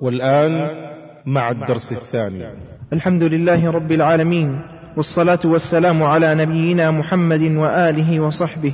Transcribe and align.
والآن 0.00 0.70
مع 1.26 1.50
الدرس 1.50 1.92
الثاني. 1.92 2.44
الحمد 2.92 3.22
لله 3.22 3.70
رب 3.70 3.92
العالمين 3.92 4.60
والصلاة 4.96 5.38
والسلام 5.44 6.02
على 6.02 6.34
نبينا 6.34 6.90
محمد 6.90 7.42
وآله 7.42 8.20
وصحبه. 8.20 8.72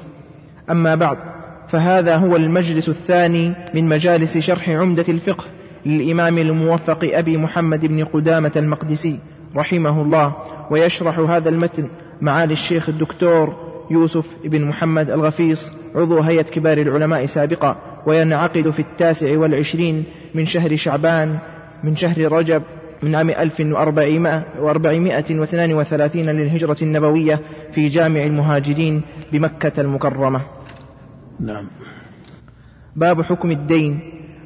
أما 0.70 0.94
بعد 0.94 1.18
فهذا 1.68 2.16
هو 2.16 2.36
المجلس 2.36 2.88
الثاني 2.88 3.52
من 3.74 3.88
مجالس 3.88 4.38
شرح 4.38 4.68
عمدة 4.70 5.04
الفقه 5.08 5.44
للإمام 5.86 6.38
الموفق 6.38 6.98
أبي 7.02 7.36
محمد 7.36 7.86
بن 7.86 8.04
قدامة 8.04 8.52
المقدسي 8.56 9.18
رحمه 9.56 10.02
الله 10.02 10.32
ويشرح 10.70 11.18
هذا 11.18 11.48
المتن 11.48 11.88
معالي 12.20 12.52
الشيخ 12.52 12.88
الدكتور 12.88 13.56
يوسف 13.90 14.26
بن 14.44 14.64
محمد 14.64 15.10
الغفيص 15.10 15.72
عضو 15.94 16.20
هيئة 16.20 16.42
كبار 16.42 16.78
العلماء 16.78 17.26
سابقا. 17.26 17.76
وينعقد 18.06 18.70
في 18.70 18.80
التاسع 18.80 19.38
والعشرين 19.38 20.04
من 20.34 20.44
شهر 20.44 20.76
شعبان 20.76 21.38
من 21.84 21.96
شهر 21.96 22.32
رجب 22.32 22.62
من 23.02 23.14
عام 23.14 23.30
1432 23.30 26.22
للهجرة 26.22 26.76
النبوية 26.82 27.40
في 27.72 27.88
جامع 27.88 28.24
المهاجرين 28.24 29.02
بمكة 29.32 29.80
المكرمة. 29.80 30.42
نعم. 31.40 31.66
باب 32.96 33.22
حكم 33.22 33.50
الدين. 33.50 34.00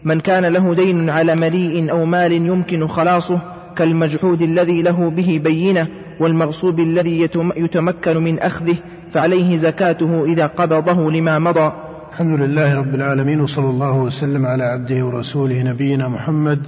من 0.05 0.21
كان 0.21 0.47
له 0.47 0.75
دين 0.75 1.11
على 1.11 1.37
مليء 1.37 1.91
أو 1.91 2.05
مال 2.05 2.33
يمكن 2.33 2.87
خلاصه 2.87 3.41
كالمجحود 3.77 4.43
الذي 4.43 4.83
له 4.83 5.11
به 5.11 5.41
بينة 5.45 5.87
والمغصوب 6.21 6.81
الذي 6.81 7.29
يتمكن 7.57 8.17
من 8.17 8.39
أخذه 8.39 8.77
فعليه 9.13 9.57
زكاته 9.57 10.25
إذا 10.25 10.47
قبضه 10.47 11.11
لما 11.11 11.39
مضى. 11.39 11.90
الحمد 12.21 12.41
لله 12.41 12.75
رب 12.75 12.95
العالمين 12.95 13.41
وصلى 13.41 13.71
الله 13.71 13.99
وسلم 13.99 14.47
على 14.47 14.65
عبده 14.65 15.05
ورسوله 15.07 15.63
نبينا 15.63 16.09
محمد 16.09 16.59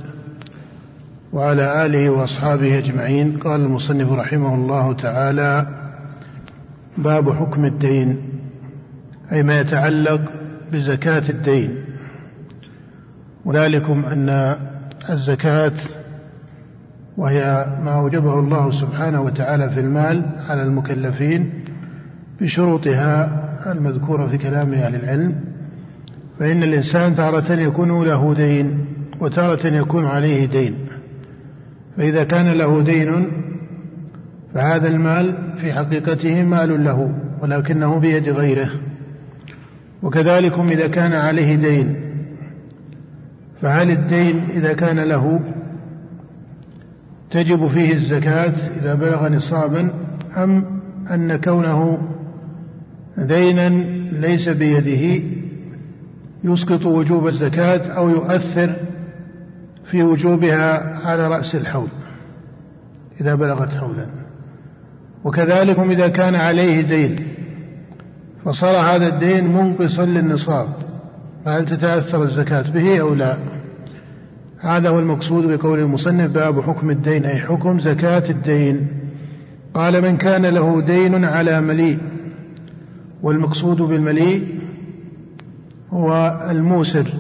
وعلى 1.32 1.86
آله 1.86 2.10
وأصحابه 2.10 2.78
أجمعين. 2.78 3.38
قال 3.38 3.60
المصنف 3.60 4.12
رحمه 4.12 4.54
الله 4.54 4.92
تعالى 4.92 5.66
باب 6.98 7.32
حكم 7.32 7.64
الدين 7.64 8.22
أي 9.32 9.42
ما 9.42 9.60
يتعلق 9.60 10.20
بزكاة 10.72 11.22
الدين. 11.28 11.84
وذلكم 13.44 14.04
أن 14.04 14.56
الزكاة 15.10 15.72
وهي 17.16 17.66
ما 17.84 18.00
أوجبه 18.00 18.38
الله 18.38 18.70
سبحانه 18.70 19.20
وتعالى 19.22 19.70
في 19.70 19.80
المال 19.80 20.24
على 20.48 20.62
المكلفين 20.62 21.64
بشروطها 22.40 23.42
المذكورة 23.72 24.26
في 24.26 24.38
كلام 24.38 24.72
أهل 24.72 24.94
العلم. 24.94 25.51
فإن 26.42 26.62
الإنسان 26.62 27.14
تارة 27.14 27.52
يكون 27.52 28.04
له 28.04 28.34
دين 28.34 28.86
وتارة 29.20 29.66
يكون 29.66 30.06
عليه 30.06 30.46
دين. 30.46 30.74
فإذا 31.96 32.24
كان 32.24 32.48
له 32.48 32.82
دين 32.82 33.26
فهذا 34.54 34.88
المال 34.88 35.36
في 35.60 35.72
حقيقته 35.72 36.44
مال 36.44 36.84
له 36.84 37.14
ولكنه 37.42 37.98
بيد 37.98 38.28
غيره. 38.28 38.70
وكذلكم 40.02 40.68
إذا 40.68 40.86
كان 40.88 41.12
عليه 41.12 41.56
دين 41.56 41.96
فهل 43.60 43.90
الدين 43.90 44.44
إذا 44.50 44.72
كان 44.72 45.00
له 45.00 45.40
تجب 47.30 47.66
فيه 47.66 47.92
الزكاة 47.92 48.54
إذا 48.80 48.94
بلغ 48.94 49.28
نصابا 49.28 49.90
أم 50.36 50.64
أن 51.10 51.36
كونه 51.36 51.98
دينا 53.18 53.68
ليس 54.12 54.48
بيده 54.48 55.41
يسقط 56.44 56.86
وجوب 56.86 57.26
الزكاة 57.26 57.92
أو 57.92 58.08
يؤثر 58.08 58.74
في 59.90 60.02
وجوبها 60.02 60.98
على 61.06 61.28
رأس 61.28 61.54
الحول 61.54 61.88
إذا 63.20 63.34
بلغت 63.34 63.74
حولا 63.74 64.06
وكذلك 65.24 65.78
إذا 65.78 66.08
كان 66.08 66.34
عليه 66.34 66.80
دين 66.80 67.16
فصار 68.44 68.76
هذا 68.76 69.06
الدين 69.06 69.52
منقصا 69.52 70.04
للنصاب 70.04 70.68
فهل 71.44 71.66
تتأثر 71.66 72.22
الزكاة 72.22 72.70
به 72.70 73.00
أو 73.00 73.14
لا؟ 73.14 73.38
هذا 74.58 74.88
هو 74.88 74.98
المقصود 74.98 75.44
بقول 75.44 75.78
المصنف 75.78 76.30
باب 76.30 76.60
حكم 76.60 76.90
الدين 76.90 77.24
أي 77.24 77.40
حكم 77.40 77.78
زكاة 77.78 78.30
الدين. 78.30 78.86
قال 79.74 80.02
من 80.02 80.16
كان 80.16 80.46
له 80.46 80.80
دين 80.80 81.24
على 81.24 81.60
مليء. 81.60 81.98
والمقصود 83.22 83.76
بالمليء 83.76 84.61
هو 85.92 86.40
الموسر 86.50 87.12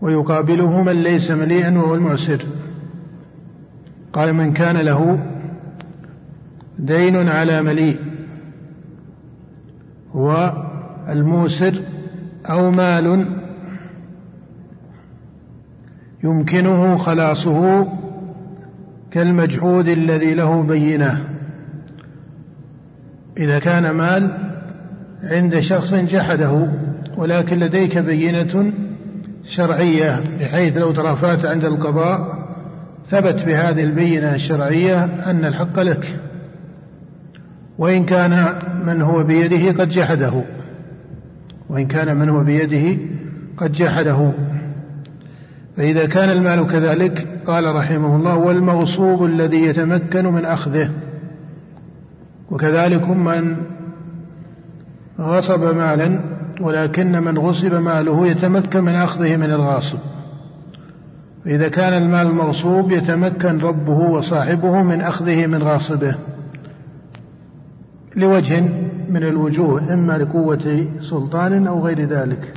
ويقابله 0.00 0.82
من 0.82 1.02
ليس 1.02 1.30
مليئا 1.30 1.78
وهو 1.78 1.94
المعسر 1.94 2.44
قال 4.12 4.32
من 4.32 4.52
كان 4.52 4.76
له 4.76 5.18
دين 6.78 7.28
على 7.28 7.62
مليء 7.62 7.96
هو 10.12 10.52
الموسر 11.08 11.82
أو 12.46 12.70
مال 12.70 13.26
يمكنه 16.24 16.96
خلاصه 16.96 17.88
كالمجحود 19.10 19.88
الذي 19.88 20.34
له 20.34 20.62
بينة. 20.62 21.24
إذا 23.38 23.58
كان 23.58 23.90
مال 23.90 24.38
عند 25.22 25.60
شخص 25.60 25.94
جحده 25.94 26.68
ولكن 27.16 27.58
لديك 27.58 27.98
بينة 27.98 28.72
شرعية 29.44 30.22
بحيث 30.40 30.76
لو 30.76 30.92
ترافعت 30.92 31.44
عند 31.44 31.64
القضاء 31.64 32.46
ثبت 33.10 33.42
بهذه 33.46 33.84
البينة 33.84 34.34
الشرعية 34.34 35.04
أن 35.04 35.44
الحق 35.44 35.80
لك. 35.80 36.16
وإن 37.78 38.04
كان 38.04 38.58
من 38.86 39.02
هو 39.02 39.22
بيده 39.22 39.82
قد 39.82 39.88
جحده. 39.88 40.42
وإن 41.68 41.86
كان 41.86 42.16
من 42.16 42.28
هو 42.28 42.44
بيده 42.44 43.02
قد 43.56 43.72
جحده. 43.72 44.32
فإذا 45.76 46.06
كان 46.06 46.30
المال 46.30 46.66
كذلك 46.66 47.26
قال 47.46 47.74
رحمه 47.74 48.16
الله 48.16 48.36
والمغصوب 48.36 49.24
الذي 49.24 49.62
يتمكن 49.62 50.26
من 50.26 50.44
أخذه. 50.44 50.90
وكذلك 52.50 53.08
من 53.08 53.56
غصب 55.20 55.74
مالا 55.76 56.35
ولكن 56.60 57.12
من 57.12 57.38
غصب 57.38 57.74
ماله 57.74 58.26
يتمكن 58.26 58.84
من 58.84 58.94
أخذه 58.94 59.36
من 59.36 59.52
الغاصب. 59.52 59.98
فإذا 61.44 61.68
كان 61.68 61.92
المال 62.02 62.26
المغصوب 62.26 62.92
يتمكن 62.92 63.58
ربه 63.58 63.98
وصاحبه 63.98 64.82
من 64.82 65.00
أخذه 65.00 65.46
من 65.46 65.62
غاصبه 65.62 66.14
لوجه 68.16 68.60
من 69.10 69.22
الوجوه 69.22 69.94
إما 69.94 70.18
لقوة 70.18 70.88
سلطان 71.00 71.66
أو 71.66 71.86
غير 71.86 72.00
ذلك. 72.00 72.54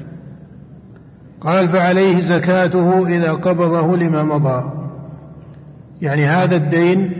قال 1.41 1.69
فعليه 1.69 2.19
زكاته 2.19 3.07
إذا 3.07 3.31
قبضه 3.31 3.97
لما 3.97 4.23
مضى. 4.23 4.71
يعني 6.01 6.25
هذا 6.25 6.55
الدين 6.55 7.11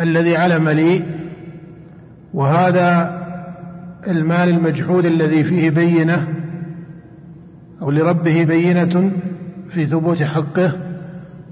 الذي 0.00 0.36
على 0.36 0.58
مليء 0.58 1.04
وهذا 2.34 3.15
المال 4.08 4.48
المجحود 4.48 5.04
الذي 5.04 5.44
فيه 5.44 5.70
بينة 5.70 6.28
أو 7.82 7.90
لربه 7.90 8.44
بينة 8.44 9.10
في 9.70 9.86
ثبوت 9.86 10.22
حقه 10.22 10.72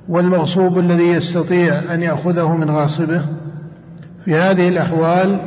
والمغصوب 0.09 0.79
الذي 0.79 1.09
يستطيع 1.09 1.95
أن 1.95 2.03
يأخذه 2.03 2.57
من 2.57 2.71
غاصبه. 2.71 3.23
في 4.25 4.35
هذه 4.35 4.69
الأحوال 4.69 5.41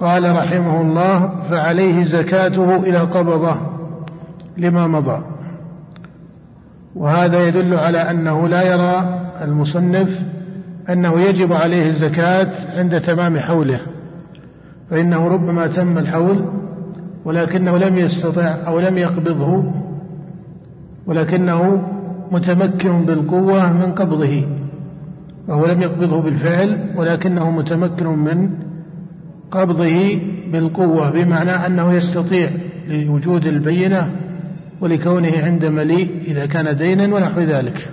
قال 0.00 0.36
رحمه 0.36 0.80
الله 0.80 1.42
فعليه 1.50 2.04
زكاته 2.04 2.84
إذا 2.84 3.00
قبضه 3.00 3.56
لما 4.56 4.86
مضى. 4.86 5.22
وهذا 6.94 7.48
يدل 7.48 7.74
على 7.74 7.98
أنه 7.98 8.48
لا 8.48 8.62
يرى 8.62 9.20
المصنف 9.42 10.20
أنه 10.90 11.20
يجب 11.20 11.52
عليه 11.52 11.88
الزكاة 11.88 12.50
عند 12.76 13.00
تمام 13.00 13.38
حوله. 13.38 13.80
فإنه 14.90 15.28
ربما 15.28 15.66
تم 15.66 15.98
الحول 15.98 16.44
ولكنه 17.24 17.78
لم 17.78 17.98
يستطع 17.98 18.66
أو 18.66 18.80
لم 18.80 18.98
يقبضه 18.98 19.64
ولكنه 21.06 21.82
متمكن 22.32 23.04
بالقوة 23.04 23.72
من 23.72 23.92
قبضه. 23.92 24.44
وهو 25.48 25.66
لم 25.66 25.82
يقبضه 25.82 26.22
بالفعل 26.22 26.94
ولكنه 26.96 27.50
متمكن 27.50 28.06
من 28.06 28.50
قبضه 29.50 30.20
بالقوة 30.52 31.10
بمعنى 31.10 31.50
أنه 31.50 31.92
يستطيع 31.92 32.50
لوجود 32.88 33.46
البينة 33.46 34.10
ولكونه 34.80 35.32
عند 35.38 35.64
مليء 35.64 36.22
إذا 36.26 36.46
كان 36.46 36.76
دينا 36.76 37.14
ونحو 37.14 37.40
ذلك. 37.40 37.88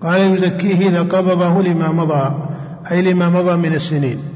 قال 0.00 0.20
يزكيه 0.20 0.88
إذا 0.88 1.02
قبضه 1.02 1.62
لما 1.62 1.92
مضى 1.92 2.34
أي 2.90 3.02
لما 3.02 3.28
مضى 3.28 3.56
من 3.56 3.74
السنين. 3.74 4.33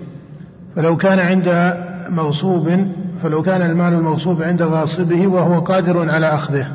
فلو 0.79 0.97
كان 0.97 1.19
عند 1.19 1.75
مغصوب 2.09 2.87
فلو 3.23 3.43
كان 3.43 3.63
المال 3.63 3.95
المغصوب 3.95 4.43
عند 4.43 4.63
غاصبه 4.63 5.27
وهو 5.27 5.61
قادر 5.61 6.11
على 6.11 6.27
أخذه. 6.27 6.67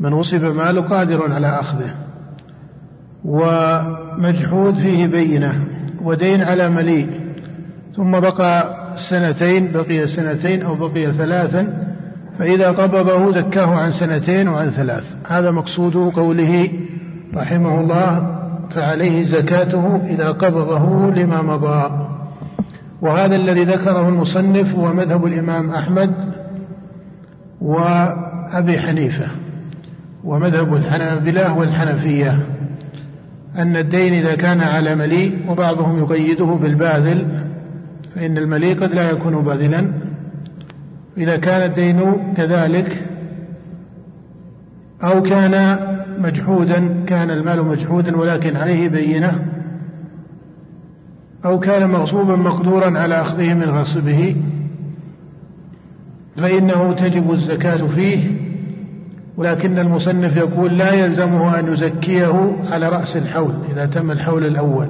من 0.00 0.12
وصف 0.12 0.44
ماله 0.44 0.80
قادر 0.80 1.32
على 1.32 1.46
أخذه. 1.46 1.94
ومجحود 3.24 4.78
فيه 4.78 5.06
بينة 5.06 5.64
ودين 6.02 6.42
على 6.42 6.68
مليء. 6.68 7.20
ثم 7.96 8.20
بقى 8.20 8.76
سنتين 8.96 9.72
بقي 9.72 10.06
سنتين 10.06 10.62
أو 10.62 10.74
بقي 10.74 11.12
ثلاثا 11.12 11.86
فإذا 12.38 12.70
قبضه 12.70 13.32
زكاه 13.32 13.74
عن 13.74 13.90
سنتين 13.90 14.48
وعن 14.48 14.70
ثلاث. 14.70 15.14
هذا 15.26 15.50
مقصود 15.50 15.96
قوله 15.96 16.68
رحمه 17.34 17.80
الله 17.80 18.38
فعليه 18.70 19.24
زكاته 19.24 19.96
إذا 19.96 20.28
قبضه 20.28 21.10
لما 21.10 21.42
مضى. 21.42 22.06
وهذا 23.02 23.36
الذي 23.36 23.64
ذكره 23.64 24.08
المصنف 24.08 24.74
هو 24.74 24.92
مذهب 24.92 25.26
الإمام 25.26 25.70
أحمد 25.70 26.14
وأبي 27.60 28.80
حنيفة 28.80 29.26
ومذهب 30.24 30.74
الحنابلة 30.74 31.58
والحنفية. 31.58 32.46
أن 33.56 33.76
الدين 33.76 34.14
إذا 34.14 34.34
كان 34.34 34.60
على 34.60 34.94
مليء 34.94 35.38
وبعضهم 35.48 35.98
يقيده 35.98 36.44
بالباذل 36.44 37.26
فإن 38.14 38.38
المليء 38.38 38.80
قد 38.82 38.94
لا 38.94 39.10
يكون 39.10 39.44
باذلا. 39.44 39.92
إذا 41.18 41.36
كان 41.36 41.62
الدين 41.62 42.00
كذلك 42.36 43.06
أو 45.02 45.22
كان 45.22 45.76
مجحودا 46.18 47.04
كان 47.06 47.30
المال 47.30 47.64
مجحودا 47.64 48.16
ولكن 48.16 48.56
عليه 48.56 48.88
بينة. 48.88 49.59
أو 51.44 51.58
كان 51.58 51.90
مغصوبا 51.90 52.36
مقدورا 52.36 52.98
على 52.98 53.20
أخذه 53.20 53.54
من 53.54 53.64
غصبه 53.64 54.36
فإنه 56.36 56.92
تجب 56.92 57.32
الزكاة 57.32 57.86
فيه 57.86 58.30
ولكن 59.36 59.78
المصنف 59.78 60.36
يقول 60.36 60.78
لا 60.78 60.92
يلزمه 60.92 61.58
أن 61.58 61.72
يزكيه 61.72 62.56
على 62.66 62.88
رأس 62.88 63.16
الحول 63.16 63.54
إذا 63.72 63.86
تم 63.86 64.10
الحول 64.10 64.46
الأول. 64.46 64.88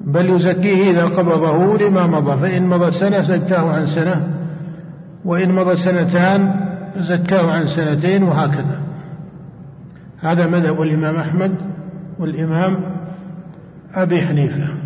بل 0.00 0.30
يزكيه 0.30 0.90
إذا 0.90 1.04
قبضه 1.04 1.78
لما 1.78 2.06
مضى 2.06 2.40
فإن 2.40 2.66
مضى 2.66 2.90
سنة 2.90 3.20
زكاه 3.20 3.70
عن 3.70 3.86
سنة 3.86 4.28
وإن 5.24 5.52
مضى 5.52 5.76
سنتان 5.76 6.54
زكاه 6.98 7.52
عن 7.52 7.66
سنتين 7.66 8.22
وهكذا. 8.22 8.80
هذا 10.20 10.46
مذهب 10.46 10.82
الإمام 10.82 11.16
أحمد 11.16 11.54
والإمام 12.18 12.76
أبي 13.94 14.22
حنيفة. 14.22 14.83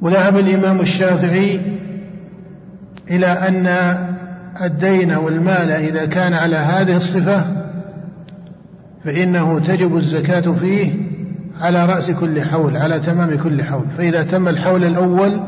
وذهب 0.00 0.36
الإمام 0.36 0.80
الشافعي 0.80 1.60
إلى 3.10 3.26
أن 3.26 3.66
الدين 4.62 5.12
والمال 5.12 5.70
إذا 5.70 6.06
كان 6.06 6.34
على 6.34 6.56
هذه 6.56 6.96
الصفة 6.96 7.44
فإنه 9.04 9.58
تجب 9.58 9.96
الزكاة 9.96 10.52
فيه 10.52 10.92
على 11.60 11.86
رأس 11.86 12.10
كل 12.10 12.44
حول 12.44 12.76
على 12.76 13.00
تمام 13.00 13.38
كل 13.38 13.64
حول. 13.64 13.84
فإذا 13.98 14.22
تم 14.22 14.48
الحول 14.48 14.84
الأول 14.84 15.40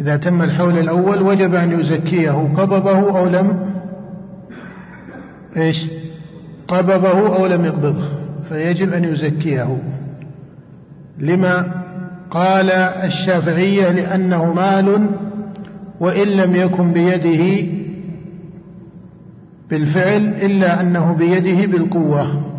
إذا 0.00 0.16
تم 0.16 0.42
الحول 0.42 0.78
الأول 0.78 1.22
وجب 1.22 1.54
أن 1.54 1.80
يزكيه. 1.80 2.54
قبضه 2.56 3.18
أو 3.18 3.26
لم 3.28 3.70
إيش؟ 5.56 5.90
قبضه 6.68 7.36
أو 7.36 7.46
لم 7.46 7.64
يقبضه 7.64 8.08
فيجب 8.48 8.92
أن 8.92 9.04
يزكيه. 9.04 9.78
لما 11.18 11.83
قال 12.30 12.70
الشافعية 12.70 13.90
لأنه 13.90 14.52
مال 14.52 15.06
وإن 16.00 16.28
لم 16.28 16.56
يكن 16.56 16.92
بيده 16.92 17.68
بالفعل 19.70 20.22
إلا 20.22 20.80
أنه 20.80 21.12
بيده 21.12 21.66
بالقوة. 21.66 22.54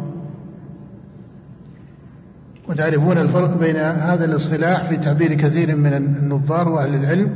وتعرفون 2.70 3.18
الفرق 3.18 3.58
بين 3.58 3.76
هذا 3.76 4.26
الاصطلاح 4.26 4.84
في 4.90 4.98
تعبير 4.98 5.34
كثير 5.34 5.76
من 5.76 5.94
النظار 5.94 6.70
وأهل 6.70 6.96
العلم 6.96 7.36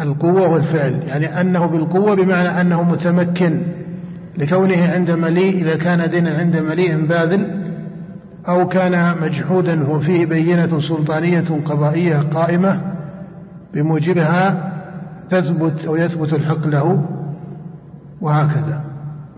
القوة 0.00 0.48
والفعل 0.48 1.02
يعني 1.06 1.40
أنه 1.40 1.66
بالقوة 1.66 2.16
بمعنى 2.16 2.60
أنه 2.60 2.82
متمكن 2.82 3.62
لكونه 4.38 4.88
عند 4.92 5.10
مليء 5.10 5.54
إذا 5.54 5.76
كان 5.76 6.10
دينا 6.10 6.38
عند 6.38 6.56
مليء 6.56 7.06
باذل 7.06 7.57
أو 8.48 8.68
كان 8.68 9.14
مجحودا 9.22 9.88
وفيه 9.88 10.26
بينة 10.26 10.80
سلطانية 10.80 11.44
قضائية 11.64 12.16
قائمة 12.34 12.80
بموجبها 13.74 14.72
تثبت 15.30 15.84
أو 15.86 15.96
يثبت 15.96 16.32
الحق 16.32 16.66
له 16.66 17.04
وهكذا. 18.20 18.80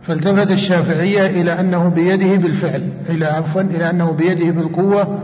فالتفت 0.03 0.51
الشافعية 0.51 1.27
إلى 1.27 1.61
أنه 1.61 1.89
بيده 1.89 2.37
بالفعل 2.37 2.89
إلى 3.09 3.27
عفوا 3.27 3.61
إلى 3.61 3.91
أنه 3.91 4.13
بيده 4.13 4.51
بالقوة 4.51 5.19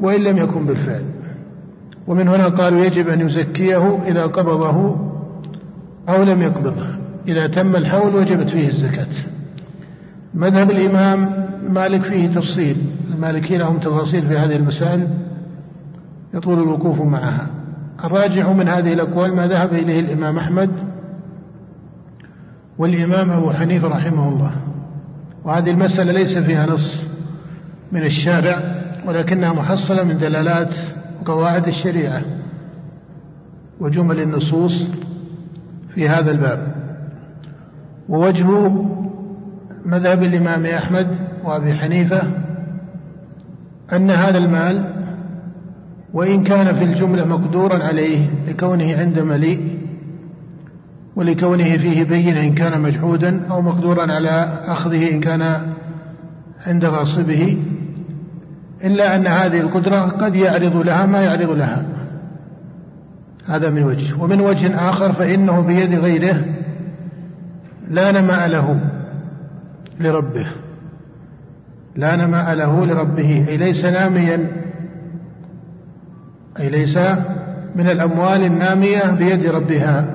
وإن 0.00 0.24
لم 0.24 0.38
يكن 0.38 0.66
بالفعل. 0.66 1.04
ومن 2.06 2.28
هنا 2.28 2.48
قالوا 2.48 2.84
يجب 2.84 3.08
أن 3.08 3.20
يزكيه 3.20 3.98
إذا 4.06 4.26
قبضه 4.26 4.96
أو 6.08 6.22
لم 6.22 6.42
يقبضه. 6.42 6.86
إذا 7.28 7.46
تم 7.46 7.76
الحول 7.76 8.14
وجبت 8.14 8.50
فيه 8.50 8.68
الزكاة. 8.68 9.06
مذهب 10.34 10.70
الإمام 10.70 11.30
مالك 11.68 12.02
فيه 12.02 12.28
تفصيل. 12.28 12.76
المالكين 13.14 13.58
لهم 13.58 13.78
تفاصيل 13.78 14.22
في 14.22 14.38
هذه 14.38 14.56
المسائل 14.56 15.08
يطول 16.34 16.62
الوقوف 16.62 17.00
معها. 17.00 17.46
الراجح 18.04 18.48
من 18.48 18.68
هذه 18.68 18.92
الأقوال 18.92 19.34
ما 19.34 19.46
ذهب 19.46 19.72
إليه 19.72 20.00
الإمام 20.00 20.38
أحمد 20.38 20.70
والإمام 22.78 23.30
أبو 23.30 23.50
حنيفة 23.50 23.88
رحمه 23.88 24.28
الله. 24.28 24.50
وهذه 25.44 25.70
المسألة 25.70 26.12
ليس 26.12 26.38
فيها 26.38 26.66
نص 26.66 27.04
من 27.92 28.02
الشارع 28.02 28.82
ولكنها 29.06 29.52
محصلة 29.52 30.04
من 30.04 30.18
دلالات 30.18 30.76
وقواعد 31.20 31.66
الشريعة 31.66 32.22
وجمل 33.80 34.20
النصوص 34.20 34.86
في 35.94 36.08
هذا 36.08 36.30
الباب. 36.30 36.74
ووجه 38.08 38.70
مذهب 39.84 40.22
الإمام 40.22 40.66
أحمد 40.66 41.06
وأبي 41.44 41.74
حنيفة 41.74 42.43
أن 43.96 44.10
هذا 44.10 44.38
المال 44.38 44.84
وإن 46.12 46.44
كان 46.44 46.74
في 46.74 46.84
الجملة 46.84 47.24
مقدورا 47.24 47.84
عليه 47.84 48.30
لكونه 48.48 48.96
عند 48.96 49.18
مليء 49.18 49.78
ولكونه 51.16 51.76
فيه 51.76 52.04
بين 52.04 52.36
إن 52.36 52.54
كان 52.54 52.80
مجحودا 52.80 53.46
أو 53.50 53.62
مقدورا 53.62 54.12
على 54.12 54.62
أخذه 54.66 55.10
إن 55.10 55.20
كان 55.20 55.72
عند 56.66 56.84
غاصبه 56.84 57.58
إلا 58.84 59.16
أن 59.16 59.26
هذه 59.26 59.60
القدرة 59.60 60.00
قد 60.00 60.36
يعرض 60.36 60.76
لها 60.76 61.06
ما 61.06 61.22
يعرض 61.22 61.50
لها. 61.50 61.86
هذا 63.46 63.70
من 63.70 63.82
وجه. 63.82 64.22
ومن 64.22 64.40
وجه 64.40 64.88
آخر 64.88 65.12
فإنه 65.12 65.60
بيد 65.60 65.94
غيره 65.94 66.44
لا 67.90 68.12
نماء 68.12 68.48
له 68.48 68.80
لربه. 70.00 70.46
لا 71.96 72.16
نماء 72.16 72.54
له 72.54 72.86
لربه 72.86 73.46
أي 73.48 73.56
ليس 73.56 73.84
ناميا 73.84 74.46
أي 76.58 76.68
ليس 76.68 76.98
من 77.76 77.88
الأموال 77.88 78.44
النامية 78.44 79.10
بيد 79.10 79.46
ربها. 79.46 80.06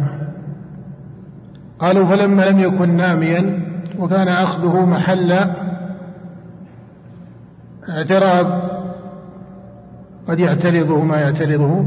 قالوا 1.79 2.05
فلما 2.05 2.49
لم 2.49 2.59
يكن 2.59 2.97
ناميا 2.97 3.59
وكان 3.99 4.27
أخذه 4.27 4.85
محل 4.85 5.39
اعتراض 7.89 8.69
قد 10.27 10.39
يعترضه 10.39 11.03
ما 11.03 11.17
يعترضه 11.17 11.85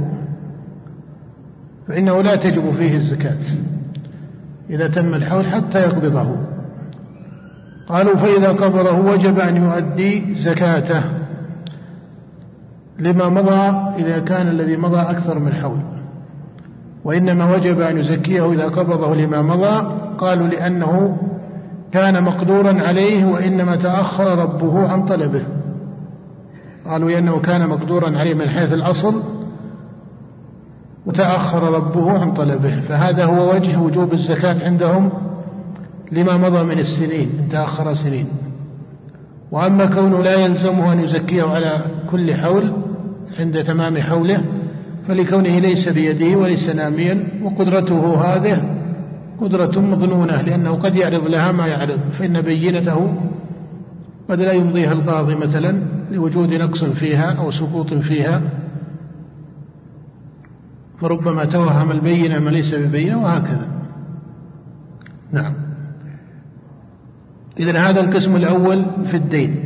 فإنه 1.89 2.23
لا 2.23 2.37
تجب 2.37 2.73
فيه 2.73 2.95
الزكاة 2.95 3.39
إذا 4.71 4.89
تم 4.89 5.15
الحول 5.15 5.47
حتى 5.47 5.83
يقبضه. 5.83 6.37
قالوا 7.93 8.17
فإذا 8.17 8.49
قبضه 8.49 9.13
وجب 9.13 9.39
أن 9.39 9.57
يؤدي 9.57 10.35
زكاته 10.35 11.03
لما 12.99 13.29
مضى 13.29 13.93
إذا 14.05 14.19
كان 14.19 14.49
الذي 14.49 14.77
مضى 14.77 15.01
أكثر 15.01 15.39
من 15.39 15.53
حول. 15.53 15.79
وإنما 17.05 17.55
وجب 17.55 17.81
أن 17.81 17.99
يزكيه 17.99 18.53
إذا 18.53 18.65
قبضه 18.65 19.15
لما 19.15 19.43
مضى. 19.43 19.95
قالوا 20.19 20.47
لأنه 20.47 21.17
كان 21.93 22.25
مقدورا 22.25 22.83
عليه 22.83 23.25
وإنما 23.25 23.77
تأخر 23.77 24.39
ربه 24.39 24.89
عن 24.89 25.07
طلبه. 25.07 25.45
قالوا 26.87 27.11
لأنه 27.11 27.41
كان 27.41 27.69
مقدورا 27.69 28.19
عليه 28.19 28.35
من 28.35 28.49
حيث 28.49 28.73
الأصل 28.73 29.23
وتأخر 31.07 31.63
ربه 31.63 32.19
عن 32.19 32.35
طلبه. 32.35 32.81
فهذا 32.81 33.25
هو 33.25 33.55
وجه 33.55 33.81
وجوب 33.81 34.13
الزكاة 34.13 34.65
عندهم 34.65 35.11
لما 36.12 36.37
مضى 36.37 36.62
من 36.62 36.78
السنين 36.78 37.49
تأخر 37.50 37.95
سنين. 37.95 38.26
وأما 39.50 39.87
كونه 39.87 40.23
لا 40.23 40.35
يلزمه 40.35 40.92
أن 40.92 41.00
يزكيه 41.00 41.42
على 41.42 41.85
كل 42.11 42.35
حول 42.35 42.73
عند 43.38 43.64
تمام 43.64 43.99
حوله 43.99 44.45
فلكونه 45.09 45.59
ليس 45.59 45.88
بيده 45.88 46.38
وليس 46.38 46.69
ناميا 46.69 47.28
وقدرته 47.42 48.25
هذه 48.25 48.62
قدرة 49.40 49.81
مظنونة 49.81 50.40
لأنه 50.40 50.75
قد 50.75 50.97
يعرض 50.97 51.26
لها 51.26 51.52
ما 51.52 51.66
يعرض 51.66 52.00
فإن 52.19 52.40
بينته 52.40 53.14
قد 54.28 54.40
لا 54.40 54.52
يمضيها 54.52 54.92
القاضي 54.92 55.35
مثلا 55.35 55.83
لوجود 56.11 56.54
نقص 56.54 56.85
فيها 56.85 57.33
أو 57.33 57.50
سقوط 57.50 57.95
فيها. 57.95 58.42
فربما 61.00 61.45
توهم 61.45 61.90
البينة 61.90 62.38
ما 62.38 62.50
ليس 62.50 62.75
ببينة 62.75 63.23
وهكذا. 63.23 63.69
نعم. 65.33 65.62
إذن 67.61 67.77
هذا 67.77 68.01
القسم 68.01 68.37
الأول 68.37 68.85
في 69.11 69.17
الدين. 69.17 69.57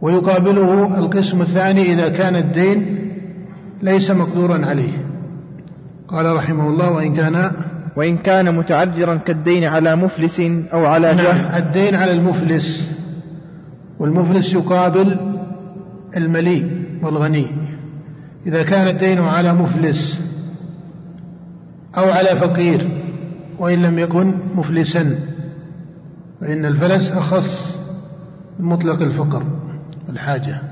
ويقابله 0.00 0.98
القسم 0.98 1.40
الثاني 1.40 1.92
إذا 1.92 2.08
كان 2.08 2.36
الدين 2.36 2.98
ليس 3.82 4.10
مقدورا 4.10 4.66
عليه. 4.66 5.06
قال 6.08 6.36
رحمه 6.36 6.68
الله 6.68 6.92
وإن 6.92 7.14
كان 7.14 7.52
وإن 7.96 8.16
كان 8.16 8.56
متعذرا 8.56 9.16
كالدين 9.16 9.64
على 9.64 9.96
مفلس 9.96 10.40
أو 10.72 10.86
على 10.86 11.14
جاه 11.14 11.42
نعم 11.42 11.62
الدين 11.62 11.94
على 11.94 12.12
المفلس. 12.12 12.92
والمفلس 13.98 14.54
يقابل 14.54 15.16
المليء 16.16 16.82
والغني. 17.02 17.46
إذا 18.46 18.62
كان 18.62 18.88
الدين 18.88 19.18
على 19.18 19.54
مفلس 19.54 20.20
أو 21.96 22.10
على 22.10 22.28
فقير 22.28 22.88
وإن 23.58 23.82
لم 23.82 23.98
يكن 23.98 24.34
مفلسا. 24.54 25.18
فإن 26.40 26.64
الفلس 26.64 27.12
أخص 27.12 27.78
مطلق 28.60 29.02
الفقر 29.02 29.42
والحاجة 30.08 30.62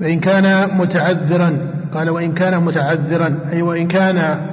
فإن 0.00 0.20
كان 0.20 0.78
متعذرا 0.78 1.58
قال 1.94 2.10
وإن 2.10 2.32
كان 2.32 2.64
متعذرا 2.64 3.38
أي 3.52 3.62
وإن 3.62 3.88
كان 3.88 4.46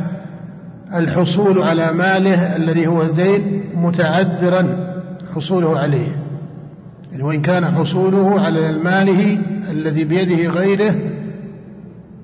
الحصول 0.93 1.61
على 1.61 1.93
ماله 1.93 2.55
الذي 2.55 2.87
هو 2.87 3.01
الدين 3.01 3.63
متعذرا 3.75 4.93
حصوله 5.35 5.79
عليه. 5.79 6.07
يعني 7.11 7.23
وإن 7.23 7.41
كان 7.41 7.65
حصوله 7.65 8.41
على 8.41 8.77
ماله 8.77 9.39
الذي 9.69 10.03
بيده 10.03 10.49
غيره 10.49 10.95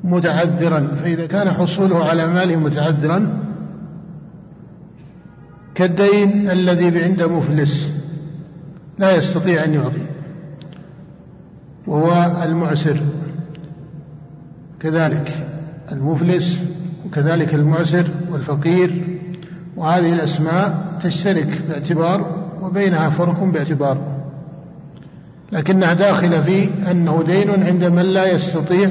متعذرا. 0.03 0.87
فإذا 1.03 1.25
كان 1.25 1.51
حصوله 1.51 2.05
على 2.05 2.27
ماله 2.27 2.55
متعذرا 2.55 3.48
كالدين 5.79 6.49
الذي 6.49 6.99
عند 7.03 7.21
مفلس 7.21 7.93
لا 8.97 9.15
يستطيع 9.15 9.63
أن 9.63 9.73
يعطي 9.73 10.01
وهو 11.87 12.41
المعسر. 12.43 12.99
كذلك 14.79 15.47
المفلس 15.91 16.63
وكذلك 17.05 17.53
المعسر 17.53 18.05
والفقير. 18.31 19.03
وهذه 19.77 20.13
الأسماء 20.13 20.97
تشترك 21.03 21.61
باعتبار 21.69 22.47
وبينها 22.61 23.09
فرق 23.09 23.43
باعتبار. 23.43 23.97
لكنها 25.51 25.93
داخلة 25.93 26.41
في 26.41 26.69
أنه 26.91 27.23
دين 27.23 27.63
عند 27.63 27.83
من 27.83 28.05
لا 28.05 28.31
يستطيع 28.31 28.89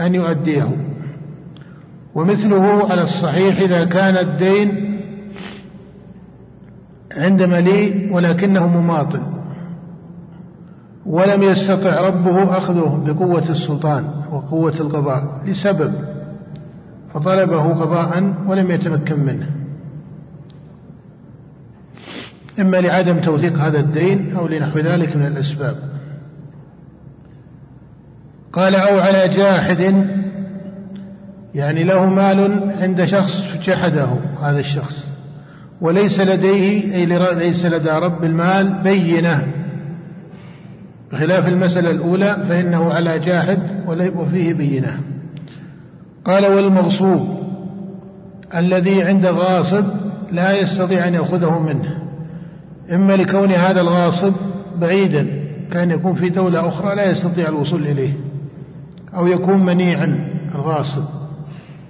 أن 0.00 0.14
يؤديه. 0.14 0.76
ومثله 2.14 2.90
على 2.90 3.02
الصحيح 3.02 3.60
إذا 3.60 3.84
كان 3.84 4.16
الدين 4.16 4.87
عند 7.18 7.42
مليء 7.42 8.12
ولكنه 8.12 8.66
مماطل. 8.66 9.22
ولم 11.06 11.42
يستطع 11.42 12.08
ربه 12.08 12.56
أخذه 12.56 13.02
بقوة 13.06 13.50
السلطان 13.50 14.04
وقوة 14.32 14.74
القضاء 14.74 15.42
لسبب. 15.46 15.94
فطلبه 17.14 17.62
قضاء 17.62 18.34
ولم 18.46 18.70
يتمكن 18.70 19.20
منه. 19.20 19.50
إما 22.60 22.76
لعدم 22.76 23.20
توثيق 23.20 23.58
هذا 23.58 23.80
الدين 23.80 24.36
أو 24.36 24.46
لنحو 24.46 24.78
ذلك 24.78 25.16
من 25.16 25.26
الأسباب. 25.26 25.76
قال 28.52 28.74
أو 28.74 28.98
على 28.98 29.28
جاحد 29.28 30.08
يعني 31.54 31.84
له 31.84 32.06
مال 32.06 32.70
عند 32.82 33.04
شخص 33.04 33.42
جحده 33.62 34.08
هذا 34.42 34.58
الشخص. 34.58 35.08
وليس 35.80 36.20
لديه 36.20 36.94
أي 36.94 37.06
ليس 37.34 37.66
لدى 37.66 37.90
رب 37.90 38.24
المال 38.24 38.74
بينة. 38.84 39.46
بخلاف 41.12 41.48
المسألة 41.48 41.90
الأولى 41.90 42.44
فإنه 42.48 42.92
على 42.92 43.18
جاحد 43.18 43.58
وفيه 44.16 44.54
بينة. 44.54 45.00
قال 46.24 46.46
والمغصوب 46.46 47.38
الذي 48.54 49.02
عند 49.02 49.26
غاصب 49.26 49.84
لا 50.32 50.60
يستطيع 50.60 51.08
أن 51.08 51.14
يأخذه 51.14 51.58
منه. 51.58 51.98
إما 52.92 53.16
لكون 53.16 53.52
هذا 53.52 53.80
الغاصب 53.80 54.32
بعيدا 54.80 55.26
كان 55.72 55.90
يكون 55.90 56.14
في 56.14 56.28
دولة 56.28 56.68
أخرى 56.68 56.94
لا 56.94 57.10
يستطيع 57.10 57.48
الوصول 57.48 57.82
إليه. 57.82 58.12
أو 59.14 59.26
يكون 59.26 59.64
منيعا 59.64 60.28
الغاصب. 60.54 61.04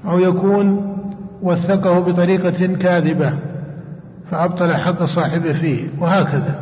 أو 0.04 0.18
يكون 0.18 0.96
وثقه 1.42 2.00
بطريقة 2.00 2.66
كاذبة. 2.66 3.32
فأبطل 4.30 4.74
حق 4.74 5.02
صاحبه 5.02 5.52
فيه 5.52 5.88
وهكذا. 5.98 6.60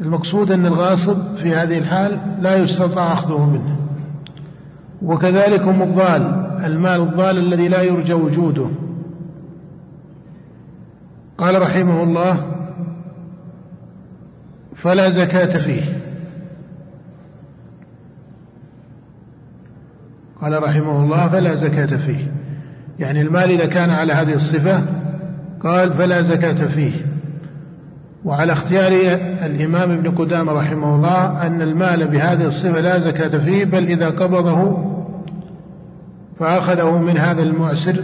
المقصود 0.00 0.52
أن 0.52 0.66
الغاصب 0.66 1.36
في 1.36 1.54
هذه 1.54 1.78
الحال 1.78 2.20
لا 2.40 2.56
يستطاع 2.56 3.12
أخذه 3.12 3.46
منه. 3.46 3.76
وكذلك 5.02 5.60
هم 5.60 5.82
الضال 5.82 6.22
المال 6.64 7.00
الضال 7.00 7.38
الذي 7.38 7.68
لا 7.68 7.82
يرجى 7.82 8.14
وجوده. 8.14 8.66
قال 11.38 11.62
رحمه 11.62 12.02
الله 12.02 12.52
فلا 14.74 15.10
زكاة 15.10 15.58
فيه. 15.58 16.02
قال 20.40 20.62
رحمه 20.62 21.04
الله 21.04 21.28
فلا 21.28 21.54
زكاة 21.54 21.96
فيه. 21.96 22.32
يعني 22.98 23.20
المال 23.20 23.50
إذا 23.50 23.66
كان 23.66 23.90
على 23.90 24.12
هذه 24.12 24.34
الصفة 24.34 25.01
قال 25.64 25.94
فلا 25.94 26.22
زكاة 26.22 26.66
فيه. 26.66 26.92
وعلى 28.24 28.52
اختيار 28.52 28.92
الإمام 29.46 29.90
ابن 29.90 30.10
قدامة 30.10 30.52
رحمه 30.52 30.96
الله 30.96 31.46
أن 31.46 31.62
المال 31.62 32.08
بهذه 32.08 32.46
الصفة 32.46 32.80
لا 32.80 32.98
زكاة 32.98 33.38
فيه 33.38 33.64
بل 33.64 33.84
إذا 33.84 34.08
قبضه 34.08 34.78
فأخذه 36.38 36.98
من 36.98 37.18
هذا 37.18 37.42
المعسر 37.42 37.96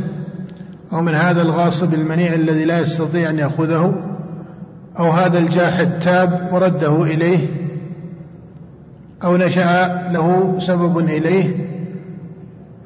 أو 0.93 1.01
من 1.01 1.15
هذا 1.15 1.43
الغاصب 1.43 1.95
المنيع 1.95 2.35
الذي 2.35 2.65
لا 2.65 2.79
يستطيع 2.79 3.31
أن 3.31 3.39
يأخذه 3.39 3.95
أو 4.99 5.11
هذا 5.11 5.39
الجاحد 5.39 5.99
تاب 5.99 6.49
ورده 6.53 7.03
إليه 7.03 7.49
أو 9.25 9.37
نشأ 9.37 10.09
له 10.13 10.59
سبب 10.59 10.99
إليه 10.99 11.69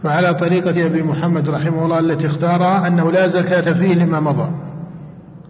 فعلى 0.03 0.35
طريقة 0.35 0.87
أبي 0.87 1.03
محمد 1.03 1.49
رحمه 1.49 1.85
الله 1.85 1.99
التي 1.99 2.27
اختارها 2.27 2.87
أنه 2.87 3.13
لا 3.13 3.29
زكاة 3.29 3.73
فيه 3.73 3.95
لما 3.95 4.21
مضى 4.21 4.51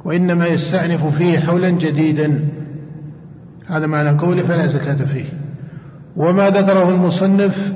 وإنما 0.04 0.46
يستأنف 0.46 1.06
فيه 1.06 1.38
حولا 1.38 1.70
جديدا. 1.70 2.48
هذا 3.66 3.86
معنى 3.86 4.18
قوله 4.18 4.42
فلا 4.42 4.66
زكاة 4.66 5.04
فيه. 5.04 5.24
وما 6.16 6.50
ذكره 6.50 6.88
المصنف 6.88 7.72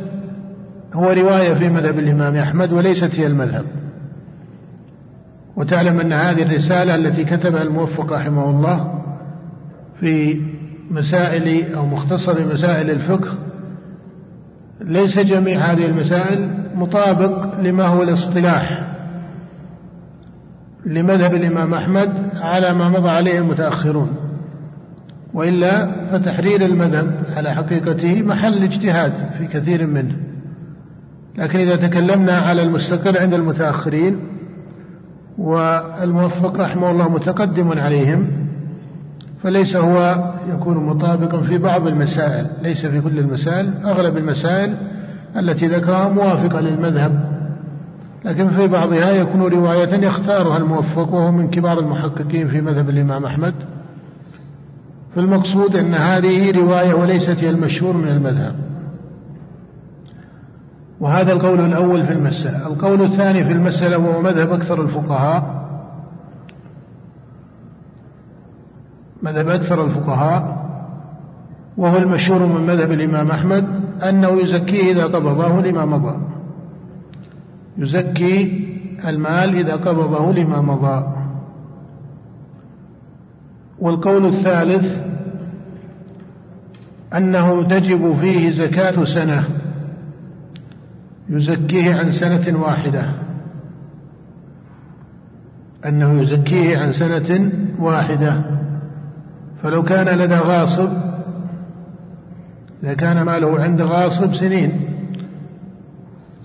هو 0.95 1.11
رواية 1.11 1.55
في 1.55 1.69
مذهب 1.69 1.99
الإمام 1.99 2.37
أحمد 2.37 2.73
وليست 2.73 3.21
هي 3.21 3.27
المذهب. 3.27 3.65
وتعلم 5.57 6.01
أن 6.01 6.13
هذه 6.13 6.43
الرسالة 6.43 6.95
التي 6.95 7.25
كتبها 7.25 7.63
الموفق 7.63 8.13
رحمه 8.13 8.51
الله 8.51 9.03
في 10.01 10.43
مسائل 10.91 11.75
أو 11.75 11.87
مختصر 11.87 12.53
مسائل 12.53 12.91
الفقه 12.91 13.46
ليس 14.87 15.19
جميع 15.19 15.61
هذه 15.61 15.87
المسائل 15.87 16.51
مطابق 16.75 17.61
لما 17.61 17.87
هو 17.87 18.03
الاصطلاح 18.03 18.83
لمذهب 20.87 21.35
الإمام 21.35 21.75
أحمد 21.75 22.13
على 22.35 22.73
ما 22.73 22.89
مضى 22.89 23.09
عليه 23.09 23.39
المتأخرون 23.39 24.17
وإلا 25.35 25.91
فتحرير 26.13 26.65
المذهب 26.65 27.23
على 27.37 27.55
حقيقته 27.55 28.23
محل 28.23 28.63
اجتهاد 28.63 29.13
في 29.39 29.47
كثير 29.47 29.87
منه. 29.87 30.17
لكن 31.39 31.59
إذا 31.59 31.77
تكلمنا 31.77 32.39
على 32.39 32.63
المستقر 32.63 33.21
عند 33.21 33.35
المتأخرين 33.35 34.19
والموفق 35.39 36.57
رحمه 36.57 36.91
الله 36.91 37.09
متقدم 37.09 37.79
عليهم 37.79 38.46
فليس 39.47 39.77
هو 39.77 40.25
يكون 40.49 40.77
مطابقا 40.77 41.41
في 41.41 41.59
بعض 41.59 41.87
المسائل 41.87 42.47
ليس 42.63 42.87
في 42.87 43.01
كل 43.01 43.19
المسائل 43.19 43.71
أغلب 43.85 44.17
المسائل 44.17 44.77
التي 45.37 45.67
ذكرها 45.67 46.09
موافقة 46.09 46.61
للمذهب. 46.61 47.21
لكن 48.25 48.49
في 48.49 48.67
بعضها 48.67 49.11
يكون 49.11 49.43
رواية 49.43 50.07
يختارها 50.07 50.57
الموفق 50.57 51.15
وهو 51.15 51.33
من 51.33 51.51
كبار 51.51 51.79
المحققين 51.79 52.49
في 52.49 52.61
مذهب 52.61 52.91
الإمام 52.91 53.25
أحمد. 53.25 53.55
فالمقصود 55.15 55.77
أن 55.77 55.95
هذه 55.95 56.61
رواية 56.61 56.95
وليست 56.95 57.45
هي 57.45 57.51
المشهور 57.51 57.97
من 57.97 58.09
المذهب. 58.09 58.55
وهذا 61.01 61.33
القول 61.33 61.61
الأول 61.61 62.07
في 62.07 62.13
المسألة. 62.13 62.67
القول 62.67 63.03
الثاني 63.03 63.45
في 63.45 63.53
المسألة 63.53 63.99
وهو 63.99 64.23
مذهب 64.23 64.53
أكثر 64.53 64.83
الفقهاء 64.83 65.66
مذهب 69.27 69.49
أكثر 69.49 69.85
الفقهاء 69.85 70.67
وهو 71.77 71.97
المشهور 71.97 72.47
من 72.47 72.67
مذهب 72.67 72.93
الإمام 72.93 73.31
أحمد 73.31 73.67
أنه 74.03 74.41
يزكيه 74.41 74.93
إذا 74.93 75.05
قبضه 75.05 75.61
لما 75.61 75.85
مضى 75.85 76.19
يزكي 77.79 78.67
المال 79.07 79.55
إذا 79.55 79.77
قبضه 79.77 80.33
لما 80.33 80.61
مضى 80.61 81.17
والقول 83.79 84.27
الثالث 84.27 85.07
أنه 87.15 87.63
تجب 87.63 88.17
فيه 88.21 88.51
زكاة 88.51 89.05
سنة. 89.05 89.45
يزكيه 91.29 91.95
عن 91.95 92.11
سنة 92.11 92.63
واحدة. 92.63 93.09
أنه 95.87 96.21
يزكيه 96.21 96.79
عن 96.79 96.93
سنة 96.93 97.53
واحدة. 97.79 98.43
فلو 99.67 99.83
كان 99.83 100.19
لدى 100.19 100.35
غاصب 100.35 100.89
إذا 102.83 102.95
كان 102.95 103.23
ماله 103.23 103.61
عند 103.61 103.83
غاصب 103.83 104.35
سنين 104.35 104.81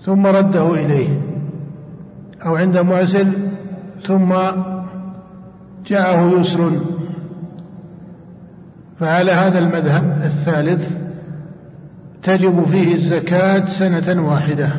ثم 0.04 0.26
رده 0.26 0.74
إليه 0.74 1.20
أو 2.46 2.56
عند 2.56 2.78
معسر 2.78 3.26
ثم 4.06 4.34
جاءه 5.86 6.40
يسر 6.40 6.72
فعلى 9.00 9.32
هذا 9.32 9.58
المذهب 9.58 10.22
الثالث 10.24 10.96
تجب 12.22 12.64
فيه 12.70 12.94
الزكاة 12.94 13.64
سنة 13.64 14.28
واحدة. 14.30 14.72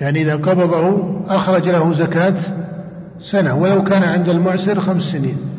يعني 0.00 0.22
إذا 0.22 0.36
قبضه 0.36 1.06
أخرج 1.28 1.68
له 1.68 1.92
زكاة 1.92 2.34
سنة 3.18 3.54
ولو 3.54 3.82
كان 3.82 4.02
عند 4.02 4.28
المعسر 4.28 4.80
خمس 4.80 5.02
سنين. 5.02 5.51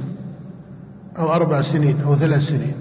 أو 1.20 1.34
أربع 1.34 1.62
سنين 1.62 2.02
أو 2.02 2.16
ثلاث 2.16 2.42
سنين. 2.42 2.74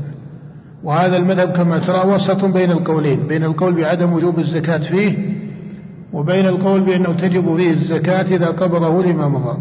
وهذا 0.85 1.17
المذهب 1.17 1.49
كما 1.49 1.79
ترى 1.79 2.09
وسط 2.09 2.45
بين 2.45 2.71
القولين 2.71 3.27
بين 3.27 3.45
القول 3.45 3.73
بعدم 3.73 4.13
وجوب 4.13 4.39
الزكاة 4.39 4.79
فيه 4.79 5.37
وبين 6.13 6.47
القول 6.47 6.81
بأنه 6.81 7.13
تجب 7.13 7.57
فيه 7.57 7.71
الزكاة 7.71 8.23
إذا 8.23 8.47
قبضه 8.47 9.03
لما 9.03 9.29
مضى 9.29 9.59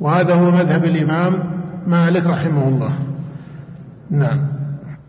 وهذا 0.00 0.34
هو 0.34 0.50
مذهب 0.50 0.84
الإمام 0.84 1.44
مالك 1.86 2.26
رحمه 2.26 2.68
الله. 2.68 2.90
نعم. 4.10 4.46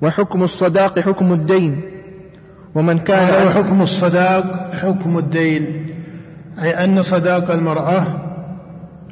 وحكم 0.01 0.43
الصداق 0.43 0.99
حكم 0.99 1.33
الدين. 1.33 1.81
ومن 2.75 2.97
كان 2.97 3.49
حكم 3.49 3.81
الصداق 3.81 4.71
حكم 4.73 5.17
الدين. 5.17 5.85
أي 6.61 6.83
أن 6.83 7.01
صداق 7.01 7.51
المرأة 7.51 8.26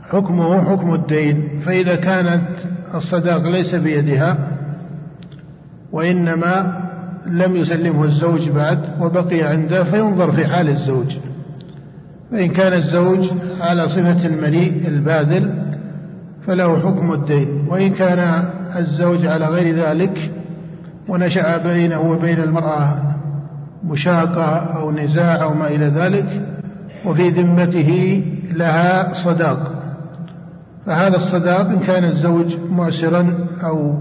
حكمه 0.09 0.69
حكم 0.71 0.93
الدين 0.93 1.59
فإذا 1.65 1.95
كانت 1.95 2.47
الصداق 2.95 3.47
ليس 3.47 3.75
بيدها 3.75 4.37
وإنما 5.91 6.81
لم 7.25 7.55
يسلمه 7.55 8.03
الزوج 8.03 8.49
بعد 8.49 8.79
وبقي 8.99 9.41
عنده 9.41 9.83
فينظر 9.83 10.31
في 10.31 10.47
حال 10.47 10.69
الزوج. 10.69 11.17
فإن 12.31 12.49
كان 12.49 12.73
الزوج 12.73 13.29
على 13.61 13.87
صفة 13.87 14.27
المليء 14.27 14.87
الباذل 14.87 15.65
فله 16.47 16.79
حكم 16.79 17.13
الدين 17.13 17.67
وإن 17.69 17.89
كان 17.89 18.49
الزوج 18.77 19.25
على 19.25 19.45
غير 19.45 19.75
ذلك 19.75 20.31
ونشأ 21.07 21.57
بينه 21.57 22.01
وبين 22.01 22.39
المرأة 22.39 22.97
مشاقة 23.83 24.57
أو 24.57 24.91
نزاع 24.91 25.43
أو 25.43 25.53
ما 25.53 25.67
إلى 25.67 25.85
ذلك 25.85 26.41
وفي 27.05 27.29
ذمته 27.29 28.23
لها 28.53 29.13
صداق. 29.13 29.84
فهذا 30.85 31.15
الصداق 31.15 31.69
إن 31.69 31.79
كان 31.79 32.03
الزوج 32.03 32.55
معسرا 32.71 33.33
أو 33.63 33.93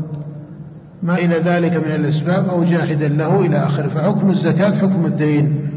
ما 1.02 1.18
إلى 1.18 1.38
ذلك 1.38 1.73
من 1.73 1.92
الأسباب 1.94 2.49
أو 2.49 2.64
جاحدا 2.64 3.08
له 3.08 3.40
إلى 3.40 3.66
آخره 3.66 3.88
فحكم 3.88 4.30
الزكاة 4.30 4.78
حكم 4.78 5.06
الدين. 5.06 5.70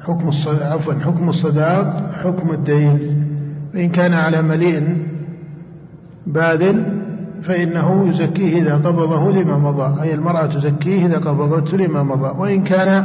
حكم 0.00 0.30
عفوا 0.60 0.94
حكم 0.94 1.28
الصداق 1.28 2.12
حكم 2.12 2.50
الدين. 2.50 2.98
فإن 3.72 3.88
كان 3.88 4.14
على 4.14 4.42
مليء 4.42 4.96
باذل 6.26 7.00
فإنه 7.42 8.08
يزكيه 8.08 8.62
إذا 8.62 8.74
قبضه 8.74 9.30
لما 9.30 9.58
مضى 9.58 10.02
أي 10.02 10.14
المرأة 10.14 10.46
تزكيه 10.46 11.06
إذا 11.06 11.18
قبضته 11.18 11.76
لما 11.76 12.02
مضى. 12.02 12.38
وإن 12.38 12.62
كان 12.62 13.04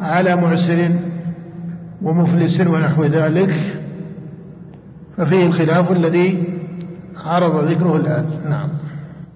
على 0.00 0.36
معسر 0.36 0.88
ومفلس 2.02 2.60
ونحو 2.60 3.04
ذلك 3.04 3.54
ففيه 5.18 5.46
الخلاف 5.46 5.92
الذي 5.92 6.44
عرض 7.24 7.64
ذكره 7.64 7.96
الآن. 7.96 8.24
نعم. 8.50 8.68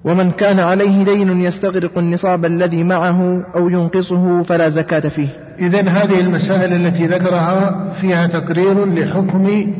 ومن 0.04 0.30
كان 0.30 0.58
عليه 0.58 1.04
دين 1.04 1.40
يستغرق 1.40 1.98
النصاب 1.98 2.44
الذي 2.44 2.84
معه 2.84 3.44
أو 3.54 3.68
ينقصه 3.68 4.42
فلا 4.42 4.68
زكاة 4.68 5.00
فيه. 5.00 5.28
إذا 5.58 5.80
هذه 5.80 6.20
المسائل 6.20 6.86
التي 6.86 7.06
ذكرها 7.06 7.88
فيها 8.00 8.26
تقرير 8.26 8.86
لحكم 8.86 9.72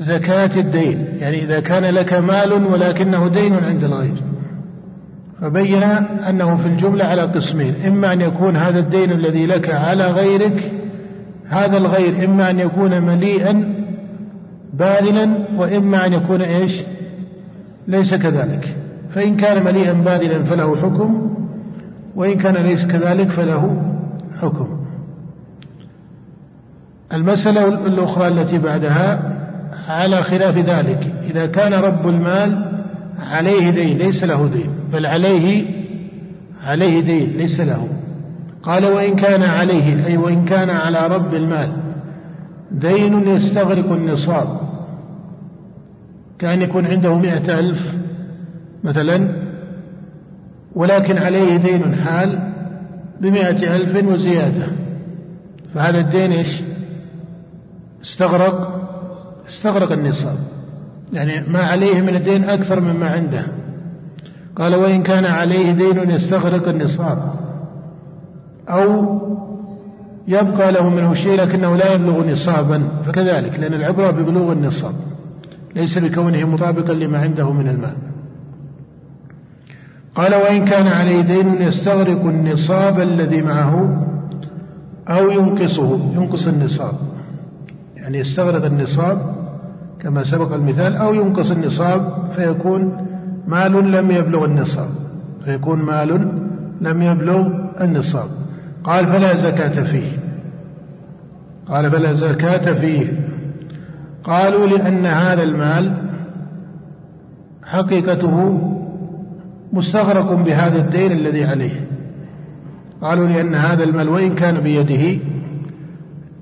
زكاة 0.00 0.50
الدين. 0.56 1.06
يعني 1.18 1.44
إذا 1.44 1.60
كان 1.60 1.84
لك 1.84 2.14
مال 2.14 2.52
ولكنه 2.52 3.28
دين 3.28 3.54
عند 3.54 3.84
الغير. 3.84 4.22
فبين 5.40 5.82
أنه 6.28 6.56
في 6.56 6.66
الجملة 6.66 7.04
على 7.04 7.22
قسمين. 7.22 7.74
إما 7.86 8.12
أن 8.12 8.20
يكون 8.20 8.56
هذا 8.56 8.78
الدين 8.78 9.12
الذي 9.12 9.46
لك 9.46 9.70
على 9.70 10.06
غيرك 10.06 10.72
هذا 11.48 11.76
الغير 11.76 12.24
إما 12.24 12.50
أن 12.50 12.60
يكون 12.60 13.02
مليئا 13.02 13.77
باذلا 14.78 15.30
وإما 15.56 16.06
أن 16.06 16.12
يكون 16.12 16.42
إيش؟ 16.42 16.82
ليس 17.88 18.14
كذلك. 18.14 18.76
فإن 19.14 19.36
كان 19.36 19.64
مليئا 19.64 19.92
باذلا 19.92 20.44
فله 20.44 20.76
حكم 20.76 21.36
وإن 22.14 22.38
كان 22.38 22.54
ليس 22.54 22.86
كذلك 22.86 23.30
فله 23.30 23.82
حكم. 24.42 24.68
المسألة 27.12 27.68
الأخرى 27.68 28.28
التي 28.28 28.58
بعدها 28.58 29.36
على 29.88 30.22
خلاف 30.22 30.58
ذلك. 30.58 31.12
إذا 31.30 31.46
كان 31.46 31.74
رب 31.74 32.08
المال 32.08 32.72
عليه 33.18 33.70
دين 33.70 33.98
ليس 33.98 34.24
له 34.24 34.46
دين 34.46 34.70
بل 34.92 35.06
عليه 35.06 35.64
عليه 36.64 37.00
دين 37.00 37.30
ليس 37.36 37.60
له. 37.60 37.88
قال 38.62 38.84
وإن 38.84 39.16
كان 39.16 39.42
عليه 39.42 40.06
أي 40.06 40.16
وإن 40.16 40.44
كان 40.44 40.70
على 40.70 41.06
رب 41.06 41.34
المال 41.34 41.72
دين 42.72 43.28
يستغرق 43.28 43.92
النصاب. 43.92 44.67
كأن 46.38 46.62
يكون 46.62 46.86
عنده 46.86 47.18
مئة 47.18 47.58
ألف 47.58 47.94
مثلا 48.84 49.28
ولكن 50.74 51.18
عليه 51.18 51.56
دين 51.56 51.94
حال 51.94 52.52
بمئة 53.20 53.76
ألف 53.76 54.06
وزيادة. 54.06 54.66
فهذا 55.74 56.00
الدين 56.00 56.32
إيش؟ 56.32 56.62
استغرق 58.02 58.78
استغرق 59.48 59.92
النصاب. 59.92 60.36
يعني 61.12 61.48
ما 61.48 61.58
عليه 61.58 62.00
من 62.00 62.14
الدين 62.16 62.44
أكثر 62.44 62.80
مما 62.80 63.06
عنده. 63.10 63.46
قال 64.56 64.74
وإن 64.74 65.02
كان 65.02 65.24
عليه 65.24 65.72
دين 65.72 66.10
يستغرق 66.10 66.68
النصاب 66.68 67.32
أو 68.68 69.18
يبقى 70.28 70.72
له 70.72 70.88
منه 70.88 71.14
شيء 71.14 71.40
لكنه 71.40 71.76
لا 71.76 71.94
يبلغ 71.94 72.30
نصابا 72.30 72.88
فكذلك 73.06 73.60
لأن 73.60 73.74
العبرة 73.74 74.10
ببلوغ 74.10 74.52
النصاب. 74.52 74.94
ليس 75.76 75.98
بكونه 75.98 76.44
مطابقا 76.44 76.92
لما 76.92 77.18
عنده 77.18 77.52
من 77.52 77.68
المال. 77.68 77.94
قال 80.14 80.34
وإن 80.34 80.64
كان 80.64 80.86
عليه 80.86 81.20
دين 81.20 81.62
يستغرق 81.62 82.24
النصاب 82.24 83.00
الذي 83.00 83.42
معه 83.42 84.04
أو 85.08 85.30
ينقصه. 85.30 86.12
ينقص 86.14 86.46
النصاب. 86.46 86.92
يعني 87.96 88.18
يستغرق 88.18 88.64
النصاب 88.64 89.34
كما 90.00 90.22
سبق 90.22 90.54
المثال 90.54 90.96
أو 90.96 91.14
ينقص 91.14 91.50
النصاب 91.50 92.28
فيكون 92.36 93.06
مال 93.46 93.92
لم 93.92 94.10
يبلغ 94.10 94.44
النصاب. 94.44 94.90
فيكون 95.44 95.82
مال 95.82 96.28
لم 96.80 97.02
يبلغ 97.02 97.48
النصاب. 97.80 98.28
قال 98.84 99.06
فلا 99.06 99.34
زكاة 99.34 99.84
فيه. 99.84 100.18
قال 101.68 101.90
فلا 101.90 102.12
زكاة 102.12 102.72
فيه. 102.72 103.28
قالوا 104.28 104.66
لأن 104.66 105.06
هذا 105.06 105.42
المال 105.42 105.94
حقيقته 107.64 108.60
مستغرق 109.72 110.32
بهذا 110.32 110.78
الدين 110.78 111.12
الذي 111.12 111.44
عليه. 111.44 111.88
قالوا 113.02 113.26
لأن 113.26 113.54
هذا 113.54 113.84
المال 113.84 114.08
وإن 114.08 114.34
كان 114.34 114.60
بيده 114.60 115.20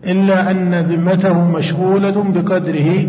إلا 0.07 0.51
أن 0.51 0.75
ذمته 0.75 1.51
مشغولة 1.51 2.23
بقدره 2.23 3.07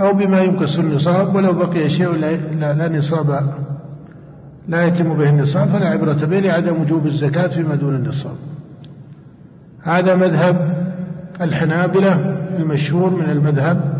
أو 0.00 0.12
بما 0.12 0.40
ينقص 0.40 0.78
النصاب 0.78 1.34
ولو 1.34 1.52
بقي 1.52 1.88
شيء 1.88 2.12
لا, 2.12 2.36
لا, 2.36 2.72
لا 2.72 2.98
نصاب 2.98 3.54
لا 4.68 4.86
يتم 4.86 5.14
به 5.14 5.30
النصاب 5.30 5.68
فلا 5.68 5.86
عبرة 5.86 6.12
به 6.26 6.40
لعدم 6.40 6.82
وجوب 6.82 7.06
الزكاة 7.06 7.48
فيما 7.48 7.74
دون 7.74 7.94
النصاب. 7.94 8.36
هذا 9.82 10.14
مذهب 10.14 10.74
الحنابلة 11.40 12.41
المشهور 12.56 13.10
من 13.10 13.30
المذهب 13.30 13.98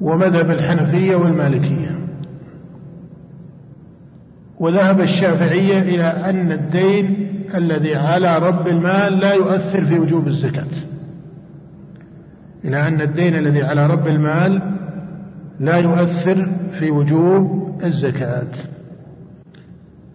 ومذهب 0.00 0.50
الحنفية 0.50 1.16
والمالكية. 1.16 1.98
وذهب 4.58 5.00
الشافعية 5.00 5.78
إلى 5.78 6.04
أن 6.04 6.52
الدين 6.52 7.26
الذي 7.54 7.94
على 7.94 8.38
رب 8.38 8.68
المال 8.68 9.18
لا 9.18 9.32
يؤثر 9.34 9.84
في 9.84 9.98
وجوب 9.98 10.26
الزكاة. 10.26 10.66
إلى 12.64 12.88
أن 12.88 13.00
الدين 13.00 13.34
الذي 13.34 13.62
على 13.62 13.86
رب 13.86 14.06
المال 14.06 14.62
لا 15.60 15.76
يؤثر 15.76 16.48
في 16.72 16.90
وجوب 16.90 17.72
الزكاة. 17.84 18.52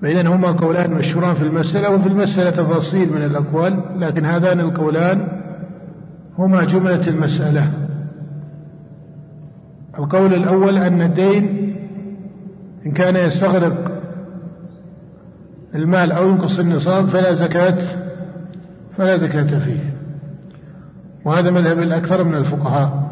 فإذا 0.02 0.28
هما 0.28 0.52
قولان 0.52 0.91
مشهوران 0.91 1.36
في 1.36 1.43
المسألة 1.43 1.89
وفي 1.89 2.08
المسألة 2.08 2.50
تفاصيل 2.50 3.13
من 3.13 3.24
الأقوال 3.24 3.84
لكن 3.95 4.26
هذان 4.26 4.60
القولان 4.60 5.40
هما 6.37 6.63
جملة 6.63 7.07
المسألة. 7.07 7.71
القول 9.99 10.33
الأول 10.33 10.77
أن 10.77 11.01
الدين 11.01 11.75
إن 12.85 12.91
كان 12.91 13.15
يستغرق 13.15 14.01
المال 15.75 16.11
أو 16.11 16.29
ينقص 16.29 16.59
النصاب 16.59 17.07
فلا 17.07 17.33
زكاة 17.33 17.77
فلا 18.97 19.17
زكاة 19.17 19.59
فيه. 19.59 19.93
وهذا 21.25 21.51
مذهب 21.51 21.79
الأكثر 21.79 22.23
من 22.23 22.35
الفقهاء. 22.35 23.11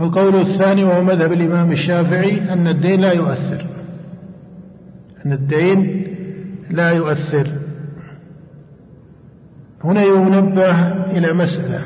القول 0.00 0.40
الثاني 0.40 0.84
وهو 0.84 1.04
مذهب 1.04 1.32
الإمام 1.32 1.72
الشافعي 1.72 2.52
أن 2.52 2.68
الدين 2.68 3.00
لا 3.00 3.12
يؤثر. 3.12 3.66
أن 5.26 5.32
الدين 5.32 6.04
لا 6.70 6.90
يؤثر. 6.90 7.57
هنا 9.88 10.02
ينبه 10.02 10.88
إلى 11.18 11.32
مسألة 11.32 11.80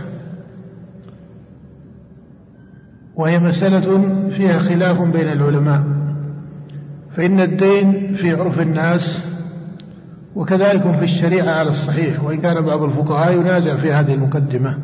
وهي 3.15 3.39
مسألة 3.39 4.09
فيها 4.31 4.59
خلاف 4.59 5.01
بين 5.01 5.33
العلماء 5.33 5.85
فإن 7.17 7.41
الدين 7.41 8.15
في 8.15 8.31
عرف 8.31 8.61
الناس 8.61 9.25
وكذلك 10.37 10.83
في 10.83 11.03
الشريعة 11.03 11.51
على 11.51 11.69
الصحيح 11.69 12.25
وإن 12.25 12.41
كان 12.41 12.61
بعض 12.61 12.83
الفقهاء 12.83 13.41
ينازع 13.41 13.77
في 13.77 13.93
هذه 13.93 14.15
المقدمة 14.15 14.79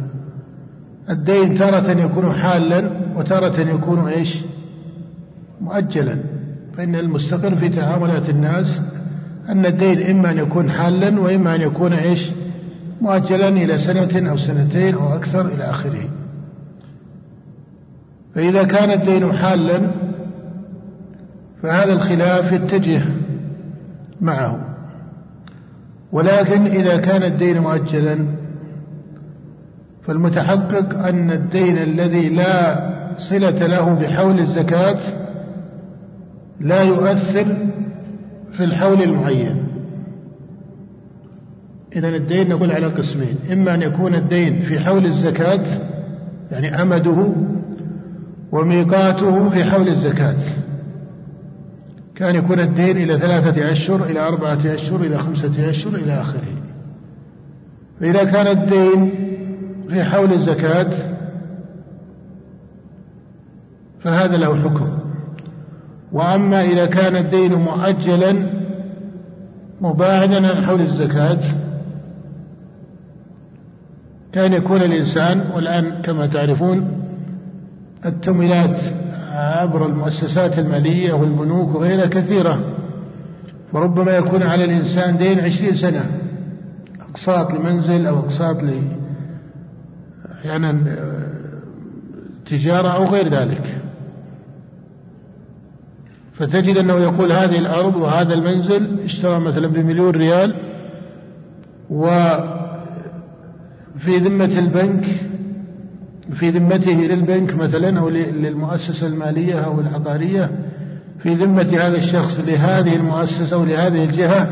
الدين 1.10 1.54
تارة 1.54 1.90
يكون 1.90 2.32
حالا 2.32 2.90
وتارة 3.16 3.60
يكون 3.60 4.08
إيش؟ 4.08 4.44
مؤجلا 5.60 6.16
فإن 6.76 6.94
المستقر 6.94 7.54
في 7.54 7.68
تعاملات 7.68 8.28
الناس 8.28 8.82
أن 9.48 9.66
الدين 9.66 10.02
إما 10.02 10.30
أن 10.30 10.38
يكون 10.38 10.70
حالا 10.70 11.20
وإما 11.20 11.54
أن 11.54 11.60
يكون 11.60 11.92
إيش؟ 11.92 12.30
مؤجلا 13.00 13.48
إلى 13.48 13.78
سنة 13.78 14.30
أو 14.30 14.36
سنتين 14.36 14.94
أو 14.94 15.14
أكثر 15.14 15.46
إلى 15.46 15.64
آخره. 15.64 16.08
فإذا 18.34 18.62
كان 18.62 18.90
الدين 18.90 19.32
حالا 19.32 19.80
فهذا 21.62 21.92
الخلاف 21.92 22.52
يتجه 22.52 23.02
معه. 24.20 24.60
ولكن 26.12 26.66
إذا 26.66 26.96
كان 26.96 27.22
الدين 27.22 27.58
مؤجلا 27.58 28.26
فالمتحقق 30.06 30.98
أن 30.98 31.30
الدين 31.30 31.78
الذي 31.78 32.28
لا 32.28 32.88
صلة 33.18 33.66
له 33.66 33.94
بحول 33.94 34.38
الزكاة 34.38 34.98
لا 36.60 36.82
يؤثر 36.82 37.56
في 38.52 38.64
الحول 38.64 39.02
المعين. 39.02 39.67
إذا 41.96 42.08
الدين 42.08 42.48
نقول 42.48 42.72
على 42.72 42.86
قسمين. 42.86 43.36
إما 43.52 43.74
أن 43.74 43.82
يكون 43.82 44.14
الدين 44.14 44.60
في 44.60 44.80
حول 44.80 45.06
الزكاة 45.06 45.64
يعني 46.50 46.82
أمده 46.82 47.32
وميقاته 48.52 49.50
في 49.50 49.64
حول 49.64 49.88
الزكاة. 49.88 50.36
كان 52.14 52.36
يكون 52.36 52.60
الدين 52.60 52.96
إلى 52.96 53.18
ثلاثة 53.18 53.72
أشهر 53.72 54.04
إلى 54.04 54.20
أربعة 54.20 54.58
أشهر 54.64 55.00
إلى 55.00 55.18
خمسة 55.18 55.70
أشهر 55.70 55.94
إلى 55.94 56.20
آخره. 56.20 56.42
فإذا 58.00 58.24
كان 58.24 58.46
الدين 58.46 59.10
في 59.88 60.04
حول 60.04 60.32
الزكاة 60.32 60.90
فهذا 64.00 64.36
له 64.36 64.62
حكم. 64.62 64.98
وأما 66.12 66.64
إذا 66.64 66.86
كان 66.86 67.16
الدين 67.16 67.54
مؤجلا 67.54 68.46
مباعدا 69.80 70.48
عن 70.48 70.66
حول 70.66 70.80
الزكاة 70.80 71.40
كان 74.38 74.52
يكون 74.52 74.82
الإنسان 74.82 75.44
والآن 75.54 76.02
كما 76.02 76.26
تعرفون 76.26 77.02
التمويلات 78.06 78.80
عبر 79.32 79.86
المؤسسات 79.86 80.58
المالية 80.58 81.12
والبنوك 81.12 81.74
وغيرها 81.74 82.06
كثيرة. 82.06 82.60
وربما 83.72 84.16
يكون 84.16 84.42
على 84.42 84.64
الإنسان 84.64 85.16
دين 85.16 85.40
عشرين 85.40 85.74
سنة. 85.74 86.04
أقساط 87.10 87.54
لمنزل 87.54 88.06
أو 88.06 88.18
أقساط 88.18 88.62
ل 88.62 88.82
أحيانا 90.32 90.96
تجارة 92.46 92.88
أو 92.88 93.06
غير 93.06 93.28
ذلك. 93.28 93.78
فتجد 96.34 96.76
أنه 96.76 96.94
يقول 96.94 97.32
هذه 97.32 97.58
الأرض 97.58 97.96
وهذا 97.96 98.34
المنزل 98.34 99.00
اشترى 99.04 99.38
مثلا 99.38 99.66
بمليون 99.68 100.10
ريال 100.10 100.54
وفي 103.98 104.18
ذمة 104.18 104.58
البنك 104.58 105.06
في 106.34 106.50
ذمته 106.50 106.92
للبنك 106.92 107.54
مثلا 107.54 108.00
أو 108.00 108.08
للمؤسسة 108.08 109.06
المالية 109.06 109.60
أو 109.60 109.80
العقارية 109.80 110.50
في 111.18 111.34
ذمة 111.34 111.62
هذا 111.62 111.96
الشخص 111.96 112.40
لهذه 112.40 112.96
المؤسسة 112.96 113.56
أو 113.56 113.64
لهذه 113.64 114.04
الجهة 114.04 114.48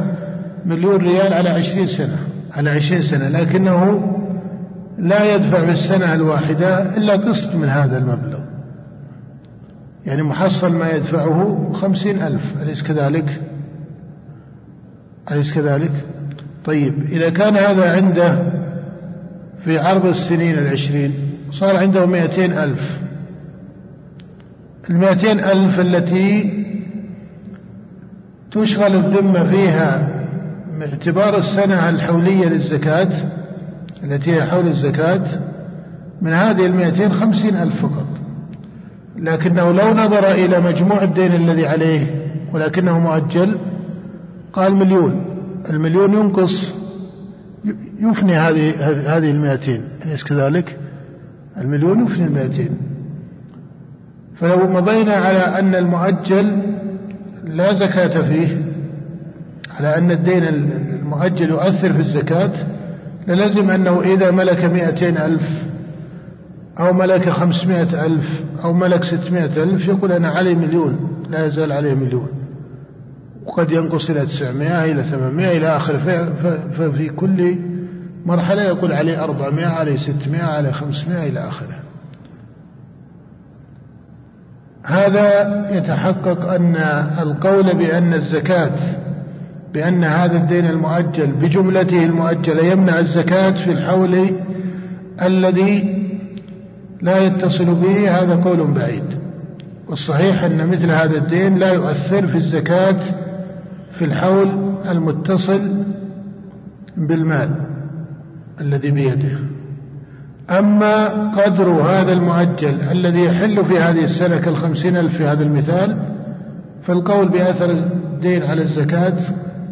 مليون 0.65 0.97
ريال 0.97 1.33
على 1.33 1.49
عشرين 1.49 1.87
سنة 1.87 2.19
على 2.53 2.71
عشرين 2.71 3.03
سنة 3.03 3.29
لكنه 3.29 4.13
لا 4.99 5.35
يدفع 5.35 5.65
في 5.65 5.73
السنة 5.73 6.15
الواحدة 6.15 6.97
إلا 6.97 7.13
قسط 7.13 7.55
من 7.55 7.69
هذا 7.69 7.99
المبلغ. 7.99 8.39
يعني 10.07 10.23
محصل 10.23 10.73
ما 10.73 10.91
يدفعه 10.91 11.71
خمسين 11.73 12.23
ألف 12.23 12.63
أليس 12.63 12.83
كذلك؟ 12.83 13.41
أليس 15.31 15.55
كذلك؟ 15.55 16.05
طيب 16.65 16.95
إذا 17.13 17.31
كان 17.31 17.57
هذا 17.57 17.91
عنده 17.91 18.39
في 19.67 19.79
عرض 19.79 20.07
السنين 20.07 20.59
العشرين 20.59 21.15
صار 21.51 21.77
عنده 21.77 22.07
مئتين 22.07 22.53
ألف. 22.53 22.99
المئتين 24.91 25.41
ألف 25.41 25.81
التي 25.81 26.65
تشغل 28.53 28.95
الذمة 28.95 29.51
فيها 29.51 30.09
باعتبار 30.79 31.37
السنة 31.39 31.89
الحولية 31.89 32.47
للزكاة 32.47 33.09
التي 34.03 34.35
هي 34.35 34.47
حول 34.47 34.67
الزكاة 34.67 35.23
من 36.23 36.33
هذه 36.33 36.67
المئتين 36.67 37.13
خمسين 37.13 37.57
ألف 37.57 37.83
فقط. 37.83 38.07
لكنه 39.17 39.73
لو 39.73 39.95
نظر 39.95 40.31
إلى 40.31 40.61
مجموع 40.61 41.03
الدين 41.03 41.35
الذي 41.35 41.67
عليه 41.67 42.31
ولكنه 42.53 42.99
مؤجل 42.99 43.59
قال 44.53 44.75
مليون. 44.75 45.25
المليون 45.71 46.15
ينقص 46.15 46.86
يفني 48.01 48.37
هذه 48.37 48.71
هذه 49.17 49.31
المئتين 49.31 49.83
أليس 50.07 50.25
كذلك؟ 50.25 50.77
المليون 51.57 52.05
يفني 52.05 52.27
المئتين 52.27 52.71
فلو 54.41 54.69
مضينا 54.69 55.13
على 55.13 55.39
أن 55.39 55.75
المؤجل 55.75 56.63
لا 57.45 57.73
زكاة 57.73 58.23
فيه 58.23 58.65
على 59.71 59.99
أن 59.99 60.11
الدين 60.11 60.45
المؤجل 60.45 61.51
يؤثر 61.51 61.93
في 61.93 62.01
الزكاة 62.01 62.53
للزم 63.29 63.71
أنه 63.71 64.01
إذا 64.01 64.31
ملك 64.31 64.65
مئتين 64.65 65.19
ألف 65.19 65.65
أو 66.79 66.93
ملك 66.93 67.29
خمسمائة 67.29 68.07
ألف 68.07 68.45
أو 68.65 68.73
ملك 68.73 69.05
ستمائة 69.05 69.63
ألف 69.63 69.89
يقول 69.89 70.13
أنا 70.13 70.29
علي 70.29 70.55
مليون 70.55 71.25
لا 71.31 71.47
يزال 71.47 71.73
عليه 71.73 71.95
مليون 71.95 72.29
وقد 73.47 73.71
ينقص 73.71 74.11
إلى 74.11 74.27
تسعمائة 74.27 74.93
إلى 74.93 75.03
ثمانمائة 75.03 75.57
إلى 75.57 75.77
آخره 75.77 76.33
ففي 76.71 77.09
كل 77.09 77.59
مرحلة 78.27 78.63
يقول 78.63 78.93
عليه 78.93 79.25
أربعمائة 79.25 79.67
عليه 79.67 79.97
ستمائة 79.97 80.45
عليه 80.45 80.71
خمسمائة 80.71 81.29
إلى 81.29 81.49
آخره. 81.49 81.77
هذا 84.83 85.67
يتحقق 85.71 86.53
أن 86.53 86.77
القول 87.19 87.75
بأن 87.75 88.15
الزكاة 88.15 88.77
بأن 89.73 90.05
هذا 90.05 90.37
الدين 90.37 90.67
المؤجل 90.67 91.27
بجملته 91.27 92.05
المؤجلة 92.05 92.65
يمنع 92.65 92.99
الزكاة 92.99 93.51
في 93.51 93.73
الحول 93.73 94.31
الذي 95.23 96.03
لا 97.03 97.19
يتصل 97.19 97.75
به 97.75 98.21
هذا 98.21 98.35
قول 98.35 98.67
بعيد. 98.67 99.19
والصحيح 99.89 100.43
أن 100.43 100.67
مثل 100.67 100.91
هذا 100.91 101.17
الدين 101.17 101.59
لا 101.59 101.73
يؤثر 101.73 102.27
في 102.27 102.37
الزكاة 102.37 102.99
في 103.99 104.05
الحول 104.05 104.49
المتصل 104.89 105.85
بالمال 106.97 107.51
الذي 108.61 108.91
بيده. 108.91 109.39
أما 110.51 111.07
قدر 111.43 111.71
هذا 111.71 112.13
المؤجل 112.13 112.81
الذي 112.81 113.25
يحل 113.25 113.65
في 113.65 113.79
هذه 113.79 114.03
السنة 114.03 114.41
كالخمسين 114.41 114.97
ألف 114.97 115.17
في 115.17 115.27
هذا 115.27 115.43
المثال 115.43 115.97
فالقول 116.83 117.29
بأثر 117.29 117.71
الدين 117.71 118.43
على 118.43 118.63
الزكاة 118.63 119.17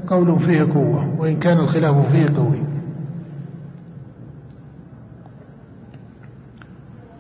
قول 0.06 0.38
فيه 0.40 0.62
قوة 0.62 1.20
وإن 1.20 1.36
كان 1.36 1.58
الخلاف 1.58 2.12
فيه 2.12 2.26
قوي. 2.36 2.64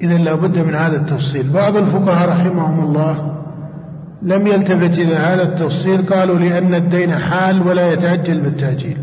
إذا 0.00 0.18
لابد 0.18 0.58
من 0.58 0.74
هذا 0.74 0.96
التفصيل. 0.96 1.52
بعض 1.52 1.76
الفقهاء 1.76 2.28
رحمهم 2.28 2.80
الله 2.80 3.43
لم 4.24 4.46
يلتفت 4.46 4.98
إلى 4.98 5.14
هذا 5.14 5.42
التفصيل 5.42 6.02
قالوا 6.02 6.38
لأن 6.38 6.74
الدين 6.74 7.18
حال 7.18 7.68
ولا 7.68 7.92
يتأجل 7.92 8.40
بالتأجيل. 8.40 8.96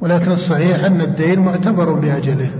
ولكن 0.00 0.30
الصحيح 0.30 0.84
أن 0.84 1.00
الدين 1.00 1.40
معتبر 1.40 1.92
بأجله 1.92 2.50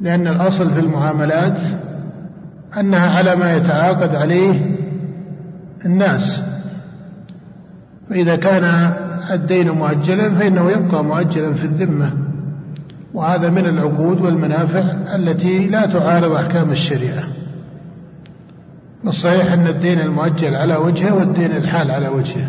لأن 0.00 0.28
الأصل 0.28 0.70
في 0.70 0.80
المعاملات 0.80 1.60
أنها 2.80 3.16
على 3.18 3.36
ما 3.36 3.56
يتعاقد 3.56 4.14
عليه 4.14 4.76
الناس. 5.84 6.42
فإذا 8.10 8.36
كان 8.36 8.92
الدين 9.30 9.70
مؤجلا 9.70 10.34
فإنه 10.34 10.70
يبقى 10.70 11.04
مؤجلا 11.04 11.54
في 11.54 11.64
الذمة. 11.64 12.12
وهذا 13.14 13.50
من 13.50 13.66
العقود 13.66 14.20
والمنافع 14.20 14.80
التي 15.14 15.68
لا 15.68 15.86
تعارض 15.86 16.32
أحكام 16.32 16.70
الشريعة. 16.70 17.37
والصحيح 19.04 19.52
أن 19.52 19.66
الدين 19.66 20.00
المؤجل 20.00 20.54
على 20.54 20.76
وجهه 20.76 21.14
والدين 21.14 21.52
الحال 21.56 21.90
على 21.90 22.08
وجهه. 22.08 22.46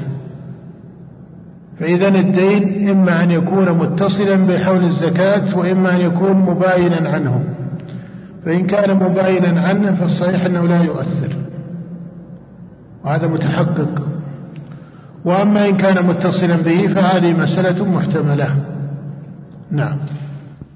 فإذا 1.80 2.08
الدين 2.08 2.90
إما 2.90 3.24
أن 3.24 3.32
يكون 3.32 3.72
متصلا 3.72 4.36
بحول 4.36 4.84
الزكاة 4.84 5.58
وإما 5.58 5.96
أن 5.96 6.02
يكون 6.02 6.34
مباينا 6.34 7.10
عنه. 7.10 7.44
فإن 8.46 8.68
كان 8.68 8.96
مباينا 8.96 9.62
عنه 9.62 9.96
فالصحيح 9.96 10.46
أنه 10.46 10.68
لا 10.68 10.84
يؤثر. 10.84 11.36
وهذا 13.06 13.28
متحقق. 13.28 14.04
وأما 15.26 15.70
إن 15.70 15.78
كان 15.78 16.06
متصلا 16.06 16.56
به 16.56 16.88
فهذه 16.88 17.34
مسألة 17.34 17.86
محتملة. 17.86 18.56
نعم. 19.72 19.98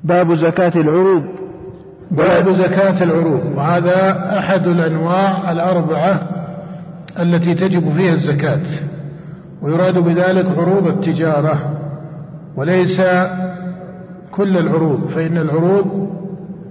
باب 0.03 0.33
زكاة 0.33 0.81
العروض. 0.81 1.23
باب 2.17 2.49
زكاة 2.49 3.03
العروض 3.03 3.41
وهذا 3.55 4.29
أحد 4.39 4.67
الأنواع 4.67 5.51
الأربعة 5.51 6.29
التي 7.19 7.53
تجب 7.53 7.93
فيها 7.93 8.13
الزكاة 8.13 8.61
ويراد 9.61 9.97
بذلك 9.97 10.57
عروض 10.57 10.87
التجارة 10.87 11.79
وليس 12.55 13.01
كل 14.31 14.57
العروض 14.57 15.07
فإن 15.07 15.37
العروض 15.37 16.09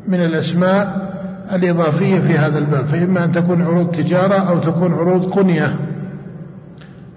من 0.09 0.21
الأسماء 0.25 1.13
الإضافية 1.53 2.21
في 2.21 2.39
هذا 2.39 2.59
الباب 2.59 2.87
فإما 2.87 3.25
أن 3.25 3.33
تكون 3.33 3.63
عروض 3.63 3.91
تجارة 3.91 4.35
أو 4.35 4.59
تكون 4.59 4.95
عروض 4.95 5.31
قنية 5.33 5.77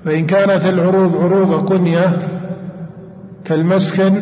فإن 0.06 0.26
كانت 0.26 0.66
العروض 0.66 1.18
عروض 1.18 1.70
قنية 1.70 2.18
كالمسكن 3.46 4.14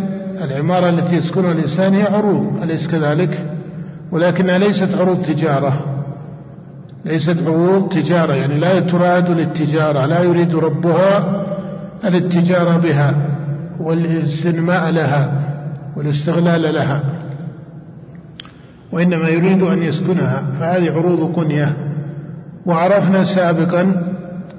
العمارة 0.41 0.89
التي 0.89 1.15
يسكنها 1.15 1.51
الإنسان 1.51 1.93
هي 1.93 2.03
عروض 2.03 2.63
أليس 2.63 2.91
كذلك؟ 2.91 3.45
ولكنها 4.11 4.57
ليست 4.57 4.97
عروض 4.97 5.21
تجارة. 5.21 5.79
ليست 7.05 7.47
عروض 7.47 7.89
تجارة 7.89 8.33
يعني 8.33 8.59
لا 8.59 8.79
تراد 8.79 9.29
للتجارة 9.29 10.05
لا 10.05 10.19
يريد 10.19 10.55
ربها 10.55 11.43
الاتجار 12.05 12.77
بها 12.77 13.15
والاستنماء 13.79 14.89
لها 14.89 15.31
والاستغلال 15.97 16.73
لها 16.73 17.01
وإنما 18.91 19.29
يريد 19.29 19.61
أن 19.61 19.83
يسكنها. 19.83 20.43
فهذه 20.59 20.91
عروض 20.91 21.35
قنية 21.35 21.77
وعرفنا 22.65 23.23
سابقا 23.23 23.81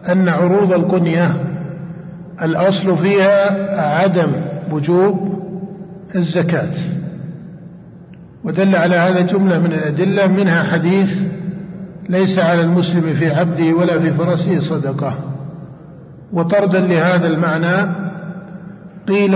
أن 0.08 0.28
عروض 0.28 0.72
القنية 0.72 1.34
الأصل 2.42 2.96
فيها 2.96 3.80
عدم 3.80 4.32
وجوب 4.70 5.34
الزكاة. 6.14 6.70
ودل 8.44 8.76
على 8.76 8.96
هذا 8.96 9.20
جملة 9.20 9.58
من 9.58 9.72
الأدلة 9.72 10.26
منها 10.26 10.62
حديث 10.62 11.20
ليس 12.08 12.38
على 12.38 12.60
المسلم 12.60 13.14
في 13.14 13.30
عبده 13.30 13.76
ولا 13.76 14.00
في 14.00 14.14
فرسه 14.14 14.58
صدقة. 14.58 15.14
وطردا 16.32 16.80
لهذا 16.80 17.26
المعنى 17.26 17.94
قيل 19.08 19.34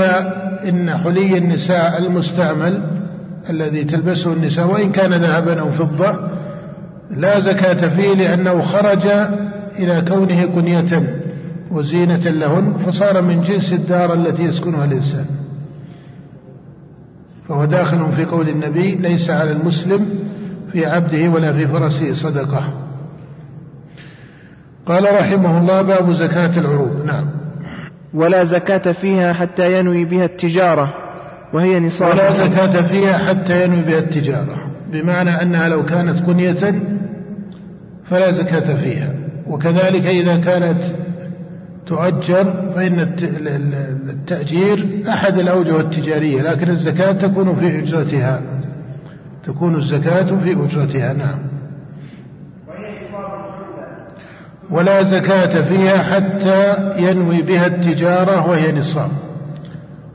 إن 0.68 0.96
حلي 0.96 1.38
النساء 1.38 1.98
المستعمل 1.98 2.82
الذي 3.50 3.84
تلبسه 3.84 4.32
النساء 4.32 4.66
وإن 4.72 4.92
كان 4.92 5.12
ذهبا 5.12 5.60
أو 5.60 5.72
فضة 5.72 6.18
لا 7.10 7.40
زكاة 7.40 7.88
فيه 7.88 8.14
لأنه 8.14 8.60
خرج 8.60 9.06
إلى 9.78 10.04
كونه 10.08 10.46
كنية 10.46 11.20
وزينة 11.70 12.16
لهن 12.16 12.72
فصار 12.86 13.22
من 13.22 13.42
جنس 13.42 13.72
الدار 13.72 14.14
التي 14.14 14.42
يسكنها 14.42 14.84
الإنسان. 14.84 15.37
فهو 17.48 17.64
داخل 17.64 18.12
في 18.12 18.24
قول 18.24 18.48
النبي 18.48 18.94
ليس 18.94 19.30
على 19.30 19.52
المسلم 19.52 20.06
في 20.72 20.86
عبده 20.86 21.28
ولا 21.28 21.52
في 21.52 21.68
فرسه 21.68 22.12
صدقة. 22.12 22.72
قال 24.86 25.14
رحمه 25.14 25.58
الله 25.58 25.82
باب 25.82 26.12
زكاة 26.12 26.60
العروض. 26.60 27.04
نعم. 27.04 27.30
ولا 28.14 28.44
زكاة 28.44 28.92
فيها 28.92 29.32
حتى 29.32 29.78
ينوي 29.78 30.04
بها 30.04 30.24
التجارة 30.24 30.94
وهي 31.52 31.80
نصاب. 31.80 32.14
ولا 32.14 32.32
زكاة 32.32 32.82
فيها 32.82 33.18
حتى 33.18 33.64
ينوي 33.64 33.82
بها 33.82 33.98
التجارة 33.98 34.56
بمعنى 34.92 35.42
أنها 35.42 35.68
لو 35.68 35.84
كانت 35.84 36.20
كنية 36.20 36.82
فلا 38.10 38.30
زكاة 38.30 38.76
فيها. 38.76 39.14
وكذلك 39.46 40.06
إذا 40.06 40.36
كانت 40.36 40.82
تؤجر 41.88 42.44
فإن 42.74 43.00
التأجير 44.08 45.04
أحد 45.08 45.38
الأوجه 45.38 45.80
التجارية 45.80 46.42
لكن 46.42 46.70
الزكاة 46.70 47.12
تكون 47.12 47.56
في 47.56 47.78
أجرتها. 47.78 48.42
تكون 49.46 49.76
الزكاة 49.76 50.22
في 50.22 50.52
أجرتها 50.52 51.12
نعم. 51.12 51.38
ولا 54.70 55.02
زكاة 55.02 55.62
فيها 55.62 56.02
حتى 56.02 56.76
ينوي 56.98 57.42
بها 57.42 57.66
التجارة 57.66 58.48
وهي 58.48 58.72
نصاب. 58.72 59.10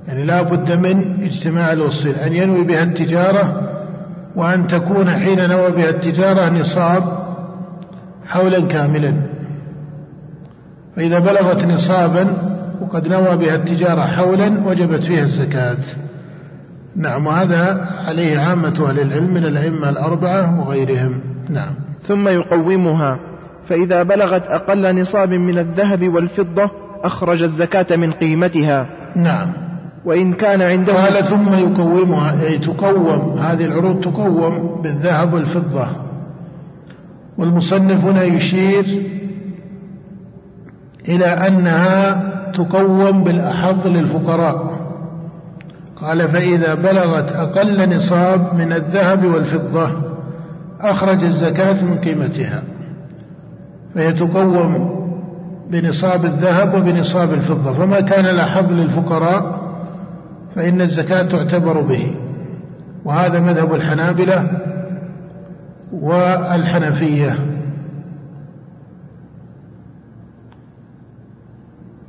يعني 0.07 0.23
لا 0.23 0.41
بد 0.41 0.71
من 0.71 1.23
اجتماع 1.23 1.71
الوصفين 1.71 2.15
أن 2.15 2.33
ينوي 2.33 2.63
بها 2.63 2.83
التجارة 2.83 3.69
وأن 4.35 4.67
تكون 4.67 5.09
حين 5.09 5.49
نوى 5.49 5.71
بها 5.71 5.89
التجارة 5.89 6.49
نصاب 6.49 7.03
حولا 8.25 8.61
كاملا. 8.61 9.32
فإذا 10.95 11.19
بلغت 11.19 11.65
نصابا 11.65 12.53
وقد 12.81 13.07
نوى 13.07 13.37
بها 13.37 13.55
التجارة 13.55 14.01
حولا 14.01 14.67
وجبت 14.67 15.03
فيها 15.03 15.21
الزكاة. 15.21 15.77
نعم 16.95 17.27
وهذا 17.27 17.89
عليه 18.07 18.39
عامة 18.39 18.89
أهل 18.89 18.99
العلم 18.99 19.33
من 19.33 19.45
الأئمة 19.45 19.89
الأربعة 19.89 20.59
وغيرهم. 20.59 21.21
نعم. 21.49 21.75
ثم 22.01 22.27
يقومها. 22.27 23.19
فإذا 23.69 24.03
بلغت 24.03 24.47
أقل 24.47 25.01
نصاب 25.01 25.33
من 25.33 25.59
الذهب 25.59 26.13
والفضة 26.13 26.69
أخرج 27.03 27.43
الزكاة 27.43 27.95
من 27.95 28.11
قيمتها. 28.11 28.85
نعم. 29.15 29.53
وإن 30.05 30.33
كان 30.33 30.61
عنده 30.61 30.93
قال 30.93 31.23
ثم 31.23 31.53
يقومها 31.53 32.43
أي 32.43 32.57
تقوم 32.57 33.39
هذه 33.39 33.65
العروض 33.65 34.01
تقوم 34.01 34.81
بالذهب 34.81 35.33
والفضة. 35.33 35.87
والمصنف 37.37 38.05
هنا 38.05 38.23
يشير 38.23 38.85
إلى 41.07 41.25
أنها 41.25 42.23
تقوم 42.51 43.23
بالأحظ 43.23 43.87
للفقراء. 43.87 44.73
قال 45.95 46.29
فإذا 46.29 46.73
بلغت 46.73 47.31
أقل 47.31 47.95
نصاب 47.95 48.55
من 48.55 48.73
الذهب 48.73 49.25
والفضة 49.25 49.89
أخرج 50.81 51.23
الزكاة 51.23 51.83
من 51.83 51.97
قيمتها. 51.97 52.63
فهي 53.95 54.11
تقوم 54.11 54.93
بنصاب 55.69 56.25
الذهب 56.25 56.73
وبنصاب 56.73 57.33
الفضة. 57.33 57.73
فما 57.73 58.01
كان 58.01 58.25
الأحظ 58.25 58.71
للفقراء 58.71 59.59
فإن 60.55 60.81
الزكاة 60.81 61.21
تعتبر 61.21 61.81
به. 61.81 62.15
وهذا 63.05 63.39
مذهب 63.39 63.73
الحنابلة 63.73 64.47
والحنفية. 66.01 67.52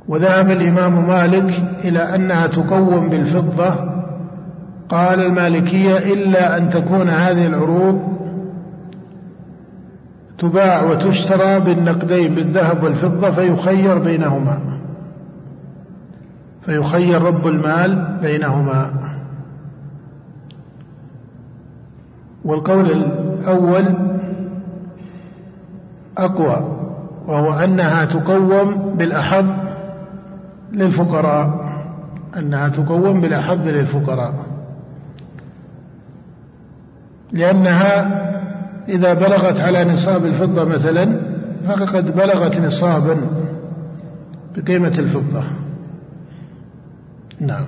وذهب 0.07 0.51
الإمام 0.51 1.07
مالك 1.07 1.63
إلى 1.83 2.15
أنها 2.15 2.47
تقوم 2.47 3.09
بالفضة. 3.09 3.75
قال 4.89 5.19
المالكية 5.19 5.97
إلا 5.97 6.57
أن 6.57 6.69
تكون 6.69 7.09
هذه 7.09 7.47
العروض 7.47 8.01
تباع 10.37 10.83
وتشترى 10.83 11.59
بالنقدين 11.59 12.35
بالذهب 12.35 12.83
والفضة 12.83 13.31
فيخير 13.31 13.97
بينهما. 13.97 14.59
فيخير 16.65 17.21
رب 17.21 17.47
المال 17.47 18.17
بينهما. 18.21 18.91
والقول 22.45 22.91
الأول 22.91 23.85
أقوى 26.17 26.77
وهو 27.27 27.53
أنها 27.53 28.05
تقوم 28.05 28.95
بالأحظ 28.97 29.64
للفقراء 30.75 31.65
أنها 32.37 32.69
تقوم 32.69 33.21
بالأحظ 33.21 33.67
للفقراء. 33.67 34.33
لأنها 37.31 38.21
إذا 38.89 39.13
بلغت 39.13 39.61
على 39.61 39.85
نصاب 39.85 40.25
الفضة 40.25 40.63
مثلا 40.63 41.19
فقد 41.67 42.15
بلغت 42.15 42.59
نصابا 42.59 43.17
بقيمة 44.57 44.93
الفضة. 44.99 45.43
نعم. 47.39 47.65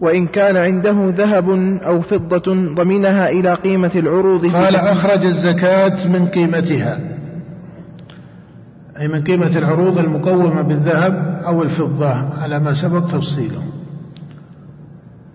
وإن 0.00 0.26
كان 0.26 0.56
عنده 0.56 0.96
ذهب 1.06 1.50
أو 1.86 2.00
فضة 2.00 2.74
ضمنها 2.74 3.28
إلى 3.28 3.54
قيمة 3.54 3.90
العروض 3.96 4.46
قال 4.46 4.76
أخرج 4.76 5.24
الزكاة 5.24 6.08
من 6.08 6.26
قيمتها. 6.26 7.17
أي 9.00 9.08
من 9.08 9.22
قيمة 9.24 9.58
العروض 9.58 9.98
المقومة 9.98 10.62
بالذهب 10.62 11.42
أو 11.46 11.62
الفضة 11.62 12.14
على 12.42 12.58
ما 12.58 12.72
سبق 12.72 13.06
تفصيله. 13.06 13.62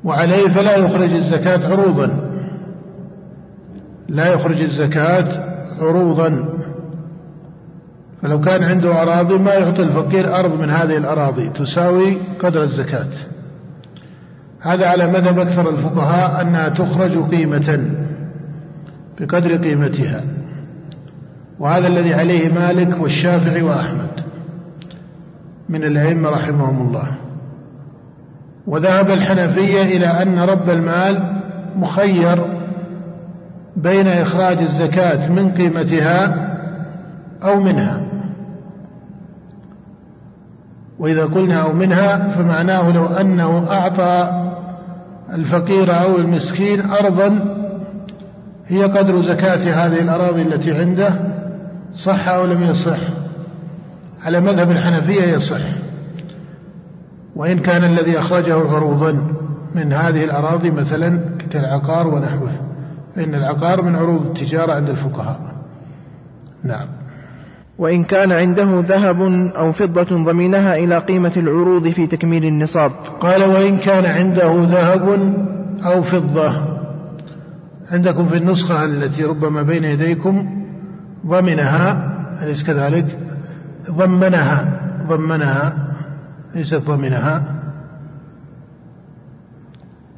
وعليه 0.03 0.47
فلا 0.47 0.75
يخرج 0.75 1.13
الزكاة 1.13 1.71
عروضا. 1.71 2.29
لا 4.09 4.33
يخرج 4.33 4.61
الزكاة 4.61 5.25
عروضا. 5.79 6.49
فلو 8.21 8.41
كان 8.41 8.63
عنده 8.63 9.01
أراضي 9.01 9.37
ما 9.37 9.53
يعطي 9.53 9.83
الفقير 9.83 10.39
أرض 10.39 10.59
من 10.59 10.69
هذه 10.69 10.97
الأراضي 10.97 11.49
تساوي 11.49 12.17
قدر 12.39 12.61
الزكاة. 12.61 13.09
هذا 14.59 14.87
على 14.87 15.07
مذهب 15.07 15.39
أكثر 15.39 15.69
الفقهاء 15.69 16.41
أنها 16.41 16.69
تخرج 16.69 17.17
قيمة 17.17 17.89
بقدر 19.19 19.55
قيمتها. 19.55 20.23
وهذا 21.59 21.87
الذي 21.87 22.13
عليه 22.13 22.53
مالك 22.53 23.01
والشافعي 23.01 23.61
وأحمد 23.61 24.09
من 25.69 25.83
الأئمة 25.83 26.29
رحمهم 26.29 26.87
الله. 26.87 27.07
وذهب 28.67 29.11
الحنفية 29.11 29.81
إلى 29.97 30.05
أن 30.05 30.39
رب 30.39 30.69
المال 30.69 31.23
مخير 31.75 32.45
بين 33.75 34.07
إخراج 34.07 34.57
الزكاة 34.57 35.29
من 35.31 35.51
قيمتها 35.51 36.49
أو 37.43 37.59
منها. 37.59 38.01
وإذا 40.99 41.25
قلنا 41.25 41.63
أو 41.63 41.73
منها 41.73 42.29
فمعناه 42.29 42.91
لو 42.91 43.05
أنه 43.05 43.71
أعطى 43.71 44.43
الفقير 45.33 45.99
أو 46.01 46.17
المسكين 46.17 46.81
أرضا 46.81 47.39
هي 48.67 48.83
قدر 48.83 49.21
زكاة 49.21 49.85
هذه 49.85 49.99
الأراضي 49.99 50.41
التي 50.41 50.71
عنده 50.71 51.42
صح 51.95 52.27
أو 52.27 52.45
لم 52.45 52.63
يصح؟ 52.63 52.97
على 54.23 54.41
مذهب 54.41 54.71
الحنفية 54.71 55.23
يصح. 55.23 55.61
وإن 57.35 57.59
كان 57.59 57.83
الذي 57.83 58.19
أخرجه 58.19 58.55
عروضا 58.55 59.27
من 59.75 59.93
هذه 59.93 60.23
الأراضي 60.23 60.71
مثلا 60.71 61.19
كالعقار 61.49 62.07
ونحوه 62.07 62.51
فإن 63.15 63.35
العقار 63.35 63.81
من 63.81 63.95
عروض 63.95 64.25
التجارة 64.25 64.73
عند 64.73 64.89
الفقهاء. 64.89 65.39
نعم. 66.63 66.87
وإن 67.77 68.03
كان 68.03 68.31
عنده 68.31 68.79
ذهب 68.79 69.21
أو 69.57 69.71
فضة 69.71 70.23
ضمنها 70.23 70.75
إلى 70.75 70.97
قيمة 70.97 71.33
العروض 71.37 71.87
في 71.87 72.07
تكميل 72.07 72.45
النصاب. 72.45 72.91
قال 73.19 73.43
وإن 73.43 73.77
كان 73.77 74.05
عنده 74.05 74.63
ذهب 74.63 75.35
أو 75.85 76.03
فضة. 76.03 76.53
عندكم 77.91 78.27
في 78.27 78.37
النسخة 78.37 78.85
التي 78.85 79.23
ربما 79.23 79.61
بين 79.61 79.83
يديكم 79.83 80.62
ضمنها 81.25 82.09
أليس 82.43 82.63
كذلك؟ 82.63 83.19
ضمنها 83.91 84.79
ضمنها 85.07 85.77
ليست 86.55 86.75
ضمنها. 86.75 87.43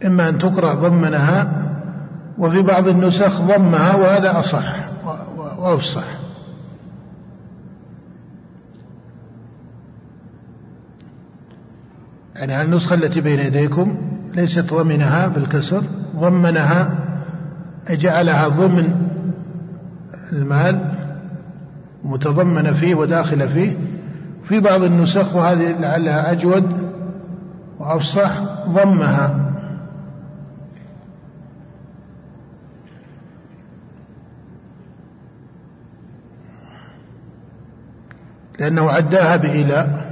إما 0.06 0.30
أن 0.30 0.38
تقرأ 0.38 0.74
ضمنها 0.74 1.66
وفي 2.38 2.62
بعض 2.62 2.88
النسخ 2.88 3.42
ضمها 3.42 3.96
وهذا 3.96 4.40
أصح 4.40 4.76
وأفصح. 5.58 6.04
يعني 12.36 12.62
النسخة 12.62 12.94
التي 12.94 13.22
بين 13.22 13.40
يديكم 13.40 13.98
ليست 14.34 14.74
ضمنها 14.74 15.28
بالكسر 15.28 15.84
ضمنها 16.16 16.96
جعلها 17.90 18.48
ضمن 18.48 19.08
المال 20.32 20.95
متضمنة 22.06 22.72
فيه 22.74 22.96
وداخلة 22.96 23.48
فيه. 23.48 23.78
في 24.44 24.60
بعض 24.60 24.84
النسخ 24.84 25.36
وهذه 25.36 25.80
لعلها 25.80 26.32
أجود 26.32 26.92
وأفصح 27.80 28.42
ضمها. 28.68 29.52
لأنه 38.60 38.90
عداها 38.92 39.36
بإيلاء. 39.36 40.06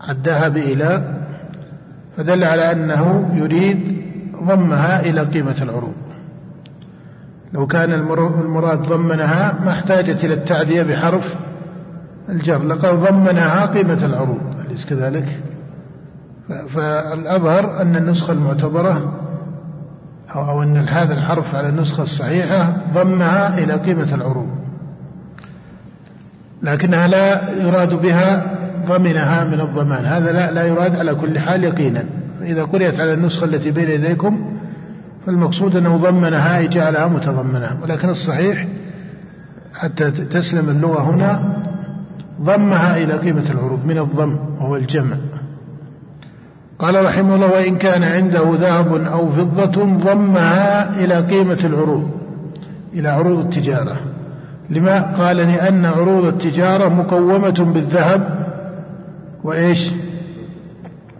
عداها 0.00 0.48
بإيلاء. 0.48 1.26
فدل 2.16 2.44
على 2.44 2.72
أنه 2.72 3.30
يريد 3.34 4.02
ضمها 4.42 5.00
إلى 5.00 5.20
قيمة 5.20 5.56
العروض. 5.62 6.05
لو 7.52 7.66
كان 7.66 7.92
المراد 7.92 8.78
ضمنها 8.78 9.60
ما 9.64 9.72
احتاجت 9.72 10.24
إلى 10.24 10.34
التعدية 10.34 10.82
بحرف 10.82 11.36
الجر 12.28 12.62
لقد 12.62 12.94
ضمنها 12.94 13.66
قيمة 13.66 14.04
العروض 14.04 14.40
أليس 14.66 14.86
كذلك؟ 14.86 15.40
فالأظهر 16.74 17.82
أن 17.82 17.96
النسخة 17.96 18.32
المعتبرة 18.32 19.14
أو 20.34 20.62
أن 20.62 20.88
هذا 20.88 21.14
الحرف 21.14 21.54
على 21.54 21.68
النسخة 21.68 22.02
الصحيحة 22.02 22.76
ضمها 22.94 23.58
إلى 23.58 23.74
قيمة 23.74 24.14
العروض. 24.14 24.48
لكنها 26.62 27.08
لا 27.08 27.50
يراد 27.52 27.94
بها 27.94 28.56
ضمنها 28.86 29.44
من 29.44 29.60
الضمان. 29.60 30.04
هذا 30.04 30.32
لا, 30.32 30.52
لا 30.52 30.66
يراد 30.66 30.96
على 30.96 31.14
كل 31.14 31.38
حال 31.38 31.64
يقينا. 31.64 32.04
فإذا 32.40 32.64
قرأت 32.64 33.00
على 33.00 33.14
النسخة 33.14 33.44
التي 33.44 33.70
بين 33.70 33.90
يديكم 33.90 34.55
فالمقصود 35.26 35.76
أنه 35.76 35.96
ضمنها 35.96 36.58
أي 36.58 36.68
جعلها 36.68 37.06
متضمنة. 37.06 37.78
ولكن 37.82 38.08
الصحيح 38.08 38.66
حتى 39.74 40.10
تسلم 40.10 40.68
اللغة 40.68 41.02
هنا 41.02 41.42
ضمها 42.42 42.96
إلى 42.96 43.12
قيمة 43.12 43.50
العروض 43.50 43.84
من 43.84 43.98
الضم 43.98 44.36
وهو 44.58 44.76
الجمع. 44.76 45.16
قال 46.78 47.04
رحمه 47.04 47.34
الله 47.34 47.46
وإن 47.46 47.76
كان 47.76 48.04
عنده 48.04 48.54
ذهب 48.54 48.94
أو 48.94 49.32
فضة 49.32 49.84
ضمها 49.84 51.04
إلى 51.04 51.14
قيمة 51.14 51.58
العروض 51.64 52.10
إلى 52.94 53.08
عروض 53.08 53.38
التجارة. 53.38 53.96
لما؟ 54.70 55.16
قال 55.16 55.36
لأن 55.36 55.84
عروض 55.84 56.24
التجارة 56.24 56.88
مقومة 56.88 57.72
بالذهب 57.74 58.46
وإيش؟ 59.44 59.90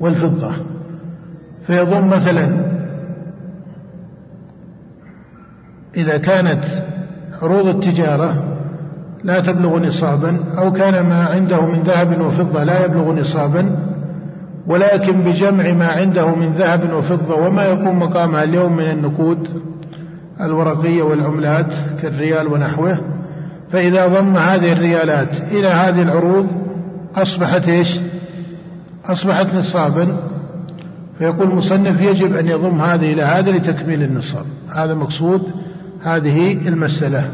والفضة. 0.01 0.53
فيضم 1.67 2.09
مثلا 2.09 2.76
إذا 5.97 6.19
كانت 6.19 6.65
عروض 7.43 7.67
التجارة 7.67 8.45
لا 9.25 9.41
تبلغ 9.41 9.79
نصابا 9.79 10.45
أو 10.59 10.73
كان 10.73 11.07
ما 11.07 11.25
عنده 11.25 11.67
من 11.67 11.83
ذهب 11.83 12.21
وفضة 12.21 12.65
لا 12.65 12.85
يبلغ 12.85 13.13
نصابا 13.13 13.77
ولكن 14.67 15.21
بجمع 15.21 15.73
ما 15.73 15.87
عنده 15.87 16.35
من 16.35 16.53
ذهب 16.53 16.93
وفضة 16.93 17.35
وما 17.35 17.65
يكون 17.65 17.95
مقامها 17.95 18.45
اليوم 18.45 18.77
من 18.77 18.91
النقود 18.91 19.49
الورقية 20.41 21.03
والعملات 21.03 21.75
كالريال 22.03 22.49
ونحوه 22.49 22.99
فإذا 23.73 24.07
ضم 24.07 24.37
هذه 24.37 24.73
الريالات 24.73 25.53
إلى 25.53 25.69
هذه 25.69 26.03
العروض 26.03 26.47
أصبحت 27.17 27.69
إيش؟ 27.69 28.01
أصبحت 29.05 29.55
نصابا. 29.55 30.17
فيقول 31.19 31.51
المصنف 31.51 32.01
يجب 32.01 32.35
أن 32.35 32.47
يضم 32.47 32.81
هذه 32.81 33.13
إلى 33.13 33.23
هذا 33.23 33.51
لتكميل 33.51 34.03
النصاب. 34.03 34.45
هذا 34.77 34.95
مقصود. 34.95 35.43
هذه 36.03 36.69
المسألة. 36.69 37.31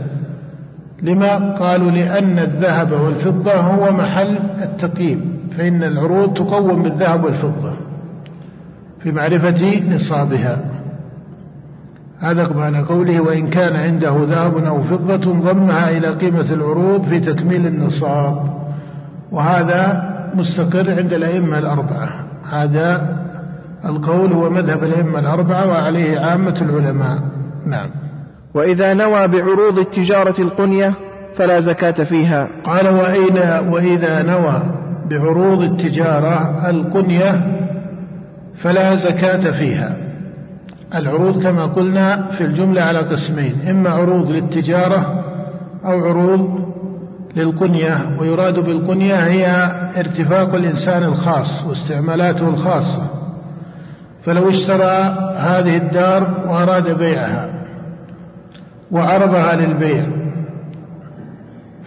لما 1.03 1.57
قالوا 1.59 1.91
لأن 1.91 2.39
الذهب 2.39 2.93
والفضة 2.93 3.55
هو 3.55 3.93
محل 3.93 4.39
التقييم 4.63 5.39
فإن 5.57 5.83
العروض 5.83 6.35
تقوم 6.35 6.83
بالذهب 6.83 7.25
والفضة 7.25 7.73
في 9.01 9.13
معرفة 9.13 9.95
نصابها. 9.95 10.65
هذا 12.19 12.49
معنى 12.49 12.83
قوله 12.83 13.21
وإن 13.21 13.51
كان 13.51 13.77
عنده 13.77 14.17
ذهب 14.25 14.57
أو 14.57 14.83
فضة 14.83 15.33
ضمها 15.33 15.91
إلى 15.91 16.09
قيمة 16.09 16.53
العروض 16.53 17.03
في 17.03 17.21
تكميل 17.21 17.67
النصاب. 17.67 18.63
وهذا 19.33 20.13
مستقر 20.35 20.95
عند 20.99 21.13
الأئمة 21.13 21.59
الأربعة. 21.59 22.09
هذا 22.51 23.19
القول 23.85 24.33
هو 24.33 24.51
مذهب 24.51 24.85
الأئمة 24.85 25.19
الأربعة 25.19 25.69
وعليه 25.69 26.21
عامة 26.21 26.61
العلماء. 26.61 27.19
نعم. 27.67 28.02
وإذا 28.55 28.95
نوى 28.95 29.29
بعروض 29.29 29.79
التجارة 29.79 30.35
القنية 30.39 30.95
فلا 31.37 31.61
زكاة 31.61 32.05
فيها. 32.05 32.49
قال 32.65 32.89
وأين 32.89 33.69
وإذا 33.73 34.23
نوى 34.23 34.63
بعروض 35.11 35.63
التجارة 35.63 36.71
القنية 36.71 37.59
فلا 38.63 38.95
زكاة 38.95 39.51
فيها. 39.51 39.97
العروض 40.95 41.43
كما 41.43 41.67
قلنا 41.67 42.31
في 42.33 42.45
الجملة 42.45 42.83
على 42.83 42.99
قسمين 42.99 43.55
إما 43.71 43.91
عروض 43.91 44.31
للتجارة 44.31 45.25
أو 45.85 46.05
عروض 46.05 46.73
للقنية 47.37 48.17
ويراد 48.21 48.59
بالقنية 48.59 49.15
هي 49.15 49.47
ارتفاق 49.97 50.55
الإنسان 50.55 51.03
الخاص 51.03 51.67
واستعمالاته 51.67 52.49
الخاصة. 52.49 53.03
فلو 54.25 54.49
اشترى 54.49 55.17
هذه 55.37 55.77
الدار 55.77 56.45
وأراد 56.47 56.99
بيعها 56.99 57.62
وعرضها 58.93 59.57
للبيع. 59.57 60.07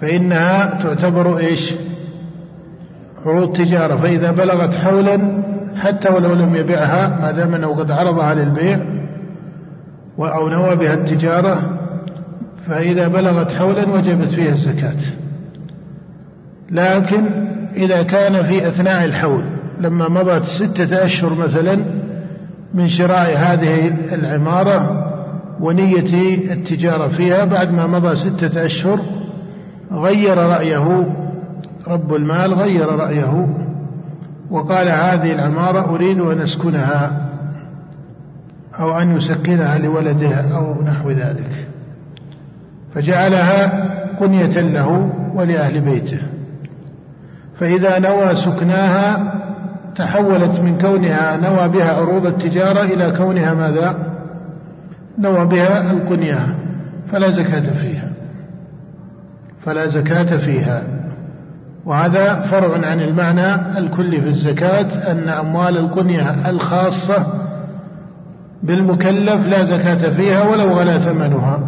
فإنها 0.01 0.81
تعتبر 0.83 1.37
إيش؟ 1.37 1.73
عروض 3.25 3.57
تجارة. 3.57 3.95
فإذا 3.95 4.31
بلغت 4.31 4.75
حولا 4.75 5.43
حتى 5.75 6.09
ولو 6.09 6.33
لم 6.33 6.55
يبيعها 6.55 7.19
ما 7.21 7.31
دام 7.31 7.55
أنه 7.55 7.75
قد 7.75 7.91
عرضها 7.91 8.33
للبيع 8.33 8.79
أو 10.19 10.49
نوى 10.49 10.75
بها 10.75 10.93
التجارة 10.93 11.61
فإذا 12.67 13.07
بلغت 13.07 13.51
حولا 13.51 13.89
وجبت 13.89 14.33
فيها 14.33 14.51
الزكاة. 14.51 14.95
لكن 16.71 17.25
إذا 17.75 18.03
كان 18.03 18.43
في 18.43 18.67
أثناء 18.67 19.05
الحول 19.05 19.43
لما 19.79 20.09
مضت 20.09 20.43
ستة 20.43 21.05
أشهر 21.05 21.33
مثلا 21.33 21.85
من 22.73 22.87
شراء 22.87 23.37
هذه 23.37 23.93
العمارة 24.11 25.11
ونية 25.59 26.53
التجارة 26.53 27.07
فيها. 27.07 27.45
بعد 27.45 27.73
ما 27.73 27.87
مضى 27.87 28.15
ستة 28.15 28.65
أشهر 28.65 28.99
غير 29.91 30.37
رأيه 30.37 31.07
رب 31.87 32.13
المال 32.13 32.53
غير 32.53 32.89
رأيه 32.89 33.47
وقال 34.51 34.87
هذه 34.87 35.31
العمارة 35.31 35.95
أريد 35.95 36.19
أن 36.19 36.41
أسكنها 36.41 37.29
أو 38.79 38.99
أن 38.99 39.15
يسكنها 39.15 39.77
لولده 39.77 40.35
أو 40.35 40.83
نحو 40.83 41.09
ذلك. 41.09 41.67
فجعلها 42.95 43.85
قنية 44.19 44.61
له 44.61 45.09
ولأهل 45.33 45.81
بيته. 45.81 46.19
فإذا 47.59 47.99
نوى 47.99 48.35
سكناها 48.35 49.33
تحولت 49.95 50.59
من 50.59 50.77
كونها 50.77 51.37
نوى 51.37 51.67
بها 51.67 51.93
عروض 51.93 52.25
التجارة 52.25 52.81
إلى 52.81 53.11
كونها 53.17 53.53
ماذا؟ 53.53 54.14
نوى 55.17 55.45
بها 55.45 55.91
القنية 55.91 56.55
فلا 57.11 57.29
زكاة 57.29 57.73
فيها. 57.81 58.11
فلا 59.65 59.85
زكاة 59.85 60.37
فيها. 60.37 60.83
وهذا 61.85 62.41
فرع 62.41 62.87
عن 62.87 63.01
المعنى 63.01 63.77
الكلي 63.77 64.21
في 64.21 64.27
الزكاة 64.27 65.11
أن 65.11 65.29
أموال 65.29 65.77
القنية 65.77 66.49
الخاصة 66.49 67.27
بالمكلف 68.63 69.47
لا 69.47 69.63
زكاة 69.63 70.09
فيها 70.09 70.43
ولو 70.43 70.73
غلا 70.73 70.99
ثمنها. 70.99 71.59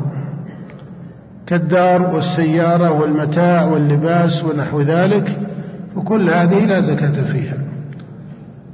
كالدار 1.48 2.02
والسيارة 2.02 2.92
والمتاع 2.92 3.66
واللباس 3.66 4.44
ونحو 4.44 4.82
ذلك 4.82 5.38
وكل 5.96 6.30
هذه 6.30 6.66
لا 6.66 6.82
زكاة 6.82 7.24
فيها. 7.32 7.58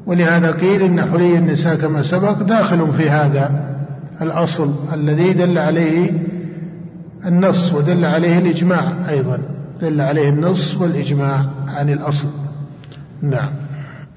ولهذا 0.05 0.51
قيل 0.51 0.81
إن 0.81 1.01
حلي 1.01 1.37
النساء 1.37 1.75
كما 1.75 2.01
سبق 2.01 2.41
داخل 2.41 2.93
في 2.93 3.09
هذا. 3.09 3.72
الأصل 4.21 4.73
الذي 4.93 5.33
دل 5.33 5.57
عليه 5.57 6.11
النص 7.25 7.73
ودل 7.73 8.05
عليه 8.05 8.37
الإجماع 8.37 9.09
أيضا. 9.09 9.39
دل 9.81 10.01
عليه 10.01 10.29
النص 10.29 10.75
والإجماع 10.81 11.45
عن 11.67 11.89
الأصل. 11.89 12.27
نعم. 13.21 13.49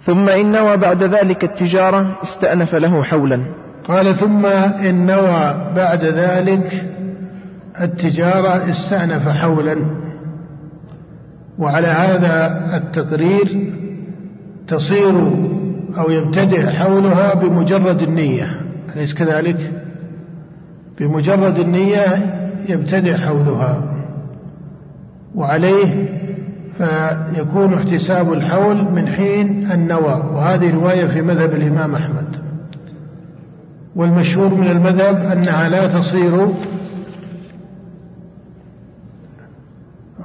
ثم 0.01 0.29
إن 0.29 0.53
نوى 0.53 0.77
بعد 0.77 1.03
ذلك 1.03 1.45
التجارة 1.45 2.19
استأنف 2.23 2.75
له 2.75 3.03
حولا. 3.03 3.47
قال 3.89 4.15
ثم 4.15 4.47
إن 4.47 5.07
نوى 5.07 5.73
بعد 5.77 6.05
ذلك 6.05 6.87
التجارة 7.81 8.71
استأنف 8.71 9.29
حولا. 9.29 9.87
وعلى 11.59 11.87
هذا 11.87 12.61
التقرير 12.77 13.73
تصير 14.69 15.19
أو 15.99 16.11
يبتدئ 16.11 16.71
حولها 16.71 17.35
بمجرد 17.35 18.03
النية. 18.03 18.61
أليس 18.97 19.15
كذلك؟ 19.15 19.86
بمجرد 21.01 21.59
النية 21.59 22.17
يبتدئ 22.69 23.17
حولها 23.17 23.83
وعليه 25.35 26.09
فيكون 26.79 27.75
احتساب 27.75 28.33
الحول 28.33 28.77
من 28.77 29.09
حين 29.09 29.73
النوى. 29.73 30.23
وهذه 30.33 30.75
رواية 30.75 31.07
في 31.07 31.23
مذهب 31.23 31.53
الإمام 31.55 31.95
أحمد. 31.95 32.37
والمشهور 33.97 34.55
من 34.55 34.67
المذهب 34.67 35.17
أنها 35.17 35.69
لا 35.69 35.87
تصير 35.87 36.49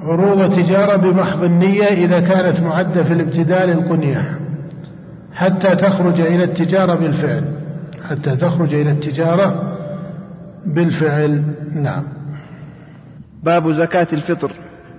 عروض 0.03 0.55
تجارة 0.55 0.95
بمحض 0.95 1.43
النية 1.43 1.83
إذا 1.83 2.19
كانت 2.19 2.59
معدة 2.59 3.03
في 3.03 3.13
الابتداء 3.13 3.65
للقنية 3.65 4.39
حتى 5.33 5.75
تخرج 5.75 6.21
إلى 6.21 6.43
التجارة 6.43 6.95
بالفعل 6.95 7.43
حتى 8.09 8.35
تخرج 8.35 8.73
إلى 8.73 8.91
التجارة 8.91 9.70
بالفعل 10.65 11.43
نعم. 11.75 12.03
باب 13.43 13.71
زكاة 13.71 14.07
الفطر. 14.13 14.51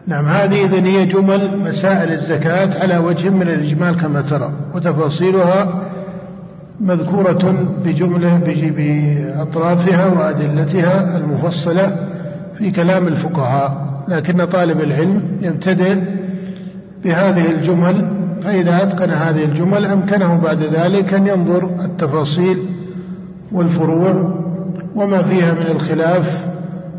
نعم 0.07 0.27
هذه 0.27 0.65
إذن 0.65 0.87
هي 0.87 1.07
جمل 1.07 1.59
مسائل 1.59 2.13
الزكاة 2.13 2.83
على 2.83 2.99
وجه 2.99 3.31
من 3.31 3.43
الإجمال 3.43 3.97
كما 3.97 4.21
ترى 4.21 4.53
وتفاصيلها 4.75 5.83
مذكورة 6.81 7.69
بجملة 7.85 8.39
بأطرافها 8.77 10.07
وأدلتها 10.07 11.17
المفصلة 11.17 11.97
في 12.59 12.71
كلام 12.71 13.09
الفقهاء 13.09 13.93
لكن 14.09 14.45
طالب 14.45 14.81
العلم 14.81 15.23
يبتدئ 15.43 15.97
بهذه 17.05 17.51
الجمل 17.51 18.09
فإذا 18.45 18.83
أتقن 18.83 19.11
هذه 19.11 19.45
الجمل 19.45 19.87
أمكنه 19.87 20.37
بعد 20.37 20.63
ذلك 20.63 21.15
أن 21.15 21.27
ينظر 21.27 21.71
التفاصيل 21.85 22.59
والفروع 23.53 24.43
وما 24.95 25.22
فيها 25.22 25.55
من 25.55 25.66
الخلاف 25.66 26.47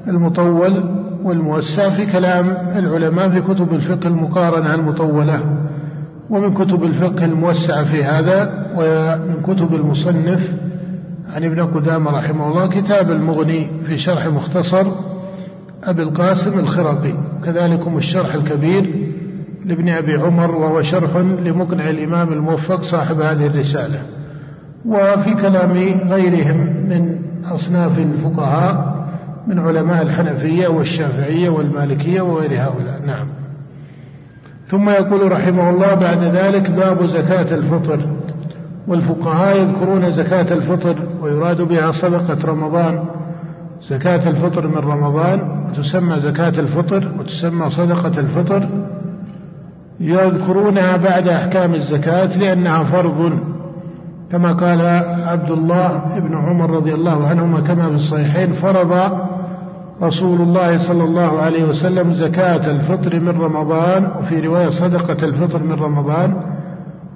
المطول 0.08 0.84
والموسع 1.24 1.90
في 1.90 2.06
كلام 2.06 2.46
العلماء 2.76 3.30
في 3.30 3.42
كتب 3.42 3.74
الفقه 3.74 4.08
المقارنة 4.08 4.76
المطولة. 4.76 5.40
ومن 6.30 6.54
كتب 6.54 6.84
الفقه 6.84 7.26
الموسعة 7.26 7.84
في 7.84 8.04
هذا 8.04 8.68
ومن 8.76 9.42
كتب 9.42 9.76
المصنف 9.76 10.54
عن 11.34 11.44
ابن 11.44 11.66
قدامة 11.66 12.12
رحمه 12.12 12.48
الله 12.48 12.68
كتاب 12.68 13.12
المغني 13.12 13.68
في 13.86 13.98
شرح 13.98 14.28
مختصر 14.28 14.86
أبي 15.84 16.04
القاسم 16.04 16.60
الخرقي. 16.60 17.14
كذلكم 17.46 17.98
الشرح 17.98 18.34
الكبير 18.34 19.10
لابن 19.66 19.90
أبي 19.90 20.16
عمر 20.16 20.56
وهو 20.56 20.82
شرح 20.82 21.16
لمقنع 21.16 21.90
الإمام 21.90 22.34
الموفق 22.34 22.82
صاحب 22.82 23.22
هذه 23.22 23.48
الرسالة. 23.48 24.02
وفي 24.86 25.34
كلام 25.34 25.72
غيرهم 26.10 26.58
من 26.90 27.33
أصناف 27.52 28.00
الفقهاء 28.00 29.04
من 29.48 29.60
علماء 29.60 30.02
الحنفية 30.02 30.68
والشافعية 30.68 31.50
والمالكية 31.50 32.22
وغير 32.22 32.52
هؤلاء. 32.52 33.02
نعم. 33.06 33.28
ثم 34.68 34.90
يقول 34.90 35.32
رحمه 35.32 35.70
الله 35.70 35.94
بعد 35.94 36.24
ذلك 36.24 36.72
باب 36.72 37.06
زكاة 37.06 37.56
الفطر. 37.56 38.00
والفقهاء 38.88 39.62
يذكرون 39.62 40.12
زكاة 40.12 40.54
الفطر 40.54 40.96
ويراد 41.22 41.62
بها 41.62 41.92
صدقة 41.92 42.52
رمضان. 42.52 43.04
زكاة 43.82 44.30
الفطر 44.30 44.68
من 44.68 44.78
رمضان 44.78 45.66
وتسمى 45.70 46.20
زكاة 46.20 46.54
الفطر 46.60 47.12
وتسمى 47.20 47.70
صدقة 47.70 48.20
الفطر. 48.20 48.68
يذكرونها 50.00 50.98
بعد 50.98 51.28
أحكام 51.28 51.74
الزكاة 51.74 52.38
لأنها 52.38 52.84
فرض 52.84 53.53
كما 54.34 54.54
قال 54.54 54.82
عبد 55.28 55.52
الله 55.52 56.20
بن 56.20 56.36
عمر 56.36 56.70
رضي 56.70 56.94
الله 56.94 57.28
عنهما 57.28 57.60
كما 57.60 57.90
في 57.90 57.96
الصحيحين 57.96 58.54
فرض 58.54 59.20
رسول 60.02 60.42
الله 60.42 60.78
صلى 60.78 61.04
الله 61.04 61.42
عليه 61.42 61.64
وسلم 61.64 62.14
زكاة 62.14 62.72
الفطر 62.72 63.20
من 63.20 63.30
رمضان 63.30 64.12
وفي 64.20 64.40
رواية 64.40 64.70
صدقة 64.70 65.26
الفطر 65.26 65.64
من 65.64 65.72
رمضان 65.72 66.36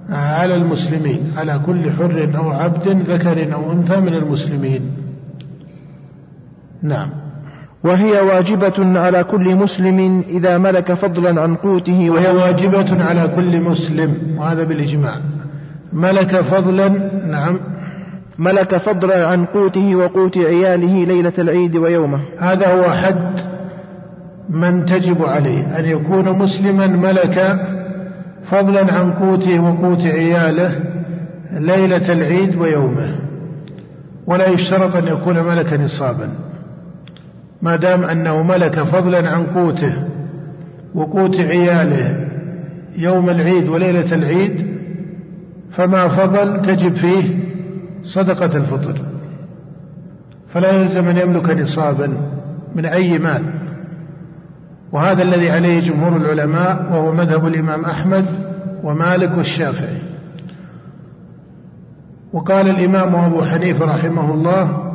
على 0.09 0.55
المسلمين 0.55 1.33
على 1.37 1.59
كل 1.65 1.91
حر 1.91 2.31
أو 2.37 2.49
عبد 2.49 2.87
ذكر 2.87 3.53
أو 3.53 3.71
أنثى 3.71 3.99
من 3.99 4.13
المسلمين. 4.13 4.81
نعم. 6.81 7.09
وهي 7.83 8.21
واجبة 8.21 8.99
على 8.99 9.23
كل 9.23 9.55
مسلم 9.55 10.23
إذا 10.29 10.57
ملك 10.57 10.93
فضلا 10.93 11.41
عن 11.41 11.55
قوته 11.55 12.09
وهي 12.09 12.31
واجبة 12.31 13.03
على 13.03 13.35
كل 13.35 13.61
مسلم 13.61 14.37
وهذا 14.37 14.63
بالإجماع. 14.63 15.17
ملك 15.93 16.35
فضلا 16.35 16.87
نعم. 17.27 17.59
ملك 18.39 18.77
فضلا 18.77 19.27
عن 19.27 19.45
قوته 19.45 19.95
وقوت 19.95 20.37
عياله 20.37 21.03
ليلة 21.05 21.33
العيد 21.39 21.75
ويومه. 21.75 22.19
هذا 22.39 22.67
هو 22.67 22.91
حد 22.91 23.39
من 24.49 24.85
تجب 24.85 25.23
عليه 25.23 25.79
أن 25.79 25.85
يكون 25.85 26.39
مسلما 26.39 26.87
ملك 26.87 27.65
فضلا 28.51 28.93
عن 28.93 29.11
قوته 29.11 29.59
وقوت 29.59 30.05
عياله 30.05 30.79
ليلة 31.51 32.13
العيد 32.13 32.55
ويومه. 32.55 33.15
ولا 34.27 34.47
يشترط 34.47 34.95
أن 34.95 35.07
يكون 35.07 35.39
ملك 35.39 35.73
نصابا. 35.73 36.29
ما 37.61 37.75
دام 37.75 38.03
أنه 38.03 38.43
ملك 38.43 38.83
فضلا 38.83 39.29
عن 39.29 39.43
قوته 39.43 39.93
وقوت 40.95 41.39
عياله 41.39 42.27
يوم 42.97 43.29
العيد 43.29 43.69
وليلة 43.69 44.15
العيد 44.15 44.66
فما 45.77 46.07
فضل 46.07 46.61
تجب 46.61 46.95
فيه 46.95 47.39
صدقة 48.03 48.57
الفطر. 48.57 49.01
فلا 50.53 50.71
يلزم 50.71 51.07
أن 51.07 51.17
يملك 51.17 51.49
نصابا 51.49 52.17
من 52.75 52.85
أي 52.85 53.19
مال. 53.19 53.43
وهذا 54.91 55.23
الذي 55.23 55.51
عليه 55.51 55.79
جمهور 55.79 56.17
العلماء 56.17 56.91
وهو 56.91 57.11
مذهب 57.11 57.47
الإمام 57.47 57.85
أحمد 57.85 58.25
ومالك 58.83 59.37
والشافعي 59.37 60.01
وقال 62.33 62.69
الإمام 62.69 63.15
أبو 63.15 63.45
حنيفة 63.45 63.85
رحمه 63.85 64.33
الله 64.33 64.93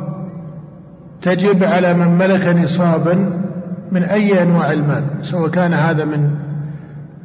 تجب 1.21 1.63
على 1.63 1.93
من 1.93 2.17
ملك 2.17 2.47
نصابا 2.47 3.43
من 3.91 4.03
أي 4.03 4.41
أنواع 4.41 4.71
المال 4.71 5.03
سواء 5.21 5.49
كان 5.49 5.73
هذا 5.73 6.05
من 6.05 6.29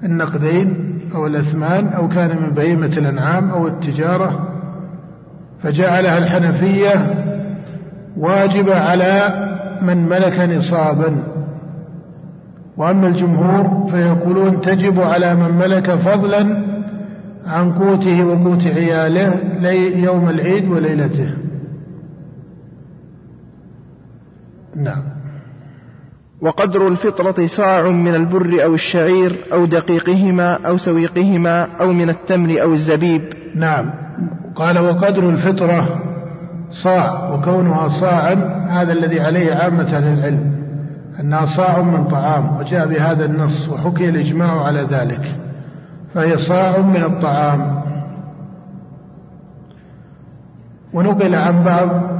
النقدين 0.04 0.97
أو 1.14 1.26
الأثمان 1.26 1.86
أو 1.86 2.08
كان 2.08 2.42
من 2.42 2.50
بهيمة 2.50 2.86
الأنعام 2.86 3.50
أو 3.50 3.66
التجارة 3.66 4.48
فجعلها 5.62 6.18
الحنفية 6.18 7.24
واجبة 8.16 8.80
على 8.80 9.34
من 9.82 10.08
ملك 10.08 10.40
نصابا. 10.40 11.22
وأما 12.76 13.08
الجمهور 13.08 13.88
فيقولون 13.90 14.60
تجب 14.60 15.00
على 15.00 15.34
من 15.34 15.58
ملك 15.58 15.90
فضلا 15.90 16.62
عن 17.46 17.72
قوته 17.72 18.24
وقوت 18.24 18.66
عياله 18.66 19.40
يوم 20.04 20.28
العيد 20.28 20.68
وليلته. 20.68 21.30
نعم. 24.76 25.17
وقدر 26.40 26.88
الفطرة 26.88 27.46
صاع 27.46 27.88
من 27.88 28.14
البر 28.14 28.64
أو 28.64 28.74
الشعير 28.74 29.36
أو 29.52 29.64
دقيقهما 29.64 30.58
أو 30.66 30.76
سويقهما 30.76 31.68
أو 31.80 31.92
من 31.92 32.08
التمر 32.10 32.62
أو 32.62 32.72
الزبيب. 32.72 33.22
نعم. 33.54 33.90
قال 34.56 34.78
وقدر 34.78 35.28
الفطرة 35.28 36.00
صاع 36.70 37.34
وكونها 37.34 37.88
صاعا 37.88 38.34
هذا 38.70 38.92
الذي 38.92 39.20
عليه 39.20 39.54
عامة 39.54 39.96
أهل 39.96 40.18
العلم 40.18 40.58
أنها 41.20 41.44
صاع 41.44 41.82
من 41.82 42.04
طعام 42.04 42.56
وجاء 42.56 42.88
بهذا 42.88 43.24
النص 43.24 43.68
وحكي 43.68 44.08
الإجماع 44.08 44.64
على 44.64 44.88
ذلك 44.90 45.36
فهي 46.14 46.36
صاع 46.36 46.78
من 46.78 47.04
الطعام. 47.04 47.82
ونقل 50.92 51.34
عن 51.34 51.64
بعض 51.64 52.17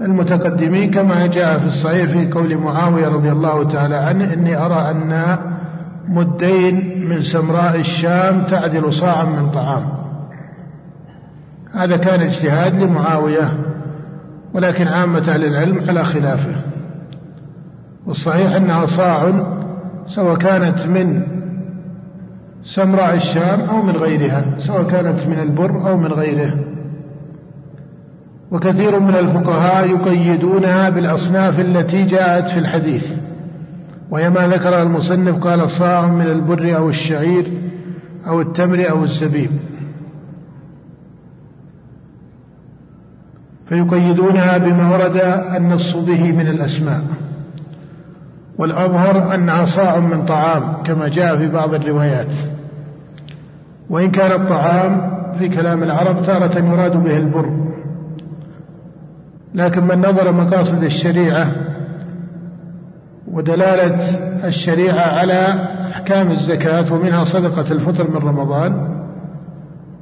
المتقدمين 0.00 0.90
كما 0.90 1.26
جاء 1.26 1.58
في 1.58 1.66
الصحيح 1.66 2.10
في 2.10 2.32
قول 2.32 2.56
معاوية 2.56 3.08
رضي 3.08 3.32
الله 3.32 3.68
تعالى 3.68 3.96
عنه 3.96 4.32
إني 4.32 4.56
أرى 4.56 4.90
أن 4.90 5.38
مدين 6.08 7.06
من 7.08 7.20
سمراء 7.20 7.80
الشام 7.80 8.42
تعدل 8.42 8.92
صاعا 8.92 9.24
من 9.24 9.50
طعام. 9.50 9.88
هذا 11.72 11.96
كان 11.96 12.20
اجتهاد 12.20 12.82
لمعاوية 12.82 13.52
ولكن 14.54 14.88
عامة 14.88 15.18
أهل 15.18 15.44
العلم 15.44 15.88
على 15.88 16.04
خلافه. 16.04 16.56
والصحيح 18.06 18.56
أنها 18.56 18.86
صاع 18.86 19.32
سواء 20.06 20.36
كانت 20.36 20.86
من 20.86 21.22
سمراء 22.64 23.14
الشام 23.14 23.60
أو 23.60 23.82
من 23.82 23.96
غيرها 23.96 24.44
سواء 24.58 24.82
كانت 24.82 25.26
من 25.26 25.40
البر 25.40 25.88
أو 25.88 25.96
من 25.96 26.12
غيره. 26.12 26.65
وكثير 28.50 29.00
من 29.00 29.16
الفقهاء 29.16 29.90
يقيدونها 29.90 30.90
بالأصناف 30.90 31.60
التي 31.60 32.02
جاءت 32.02 32.48
في 32.48 32.58
الحديث. 32.58 33.16
وهي 34.10 34.30
ما 34.30 34.48
ذكر 34.48 34.82
المصنف 34.82 35.36
قال 35.36 35.70
صاع 35.70 36.06
من 36.06 36.26
البر 36.26 36.76
أو 36.76 36.88
الشعير 36.88 37.52
أو 38.26 38.40
التمر 38.40 38.90
أو 38.90 39.02
الزبيب. 39.02 39.50
فيقيدونها 43.68 44.58
بما 44.58 44.92
ورد 44.92 45.16
النص 45.56 45.96
به 45.96 46.32
من 46.32 46.46
الأسماء. 46.48 47.02
والأظهر 48.58 49.34
أنها 49.34 49.64
صاع 49.64 49.98
من 49.98 50.24
طعام 50.24 50.82
كما 50.82 51.08
جاء 51.08 51.36
في 51.36 51.48
بعض 51.48 51.74
الروايات. 51.74 52.32
وإن 53.90 54.10
كان 54.10 54.40
الطعام 54.40 55.10
في 55.38 55.48
كلام 55.48 55.82
العرب 55.82 56.22
تارة 56.22 56.58
يراد 56.58 57.04
به 57.04 57.16
البر. 57.16 57.50
لكن 59.56 59.84
من 59.84 59.98
نظر 59.98 60.32
مقاصد 60.32 60.84
الشريعة 60.84 61.52
ودلالة 63.32 64.00
الشريعة 64.46 65.18
على 65.18 65.68
أحكام 65.92 66.30
الزكاة 66.30 66.92
ومنها 66.92 67.24
صدقة 67.24 67.72
الفطر 67.72 68.10
من 68.10 68.16
رمضان 68.16 68.96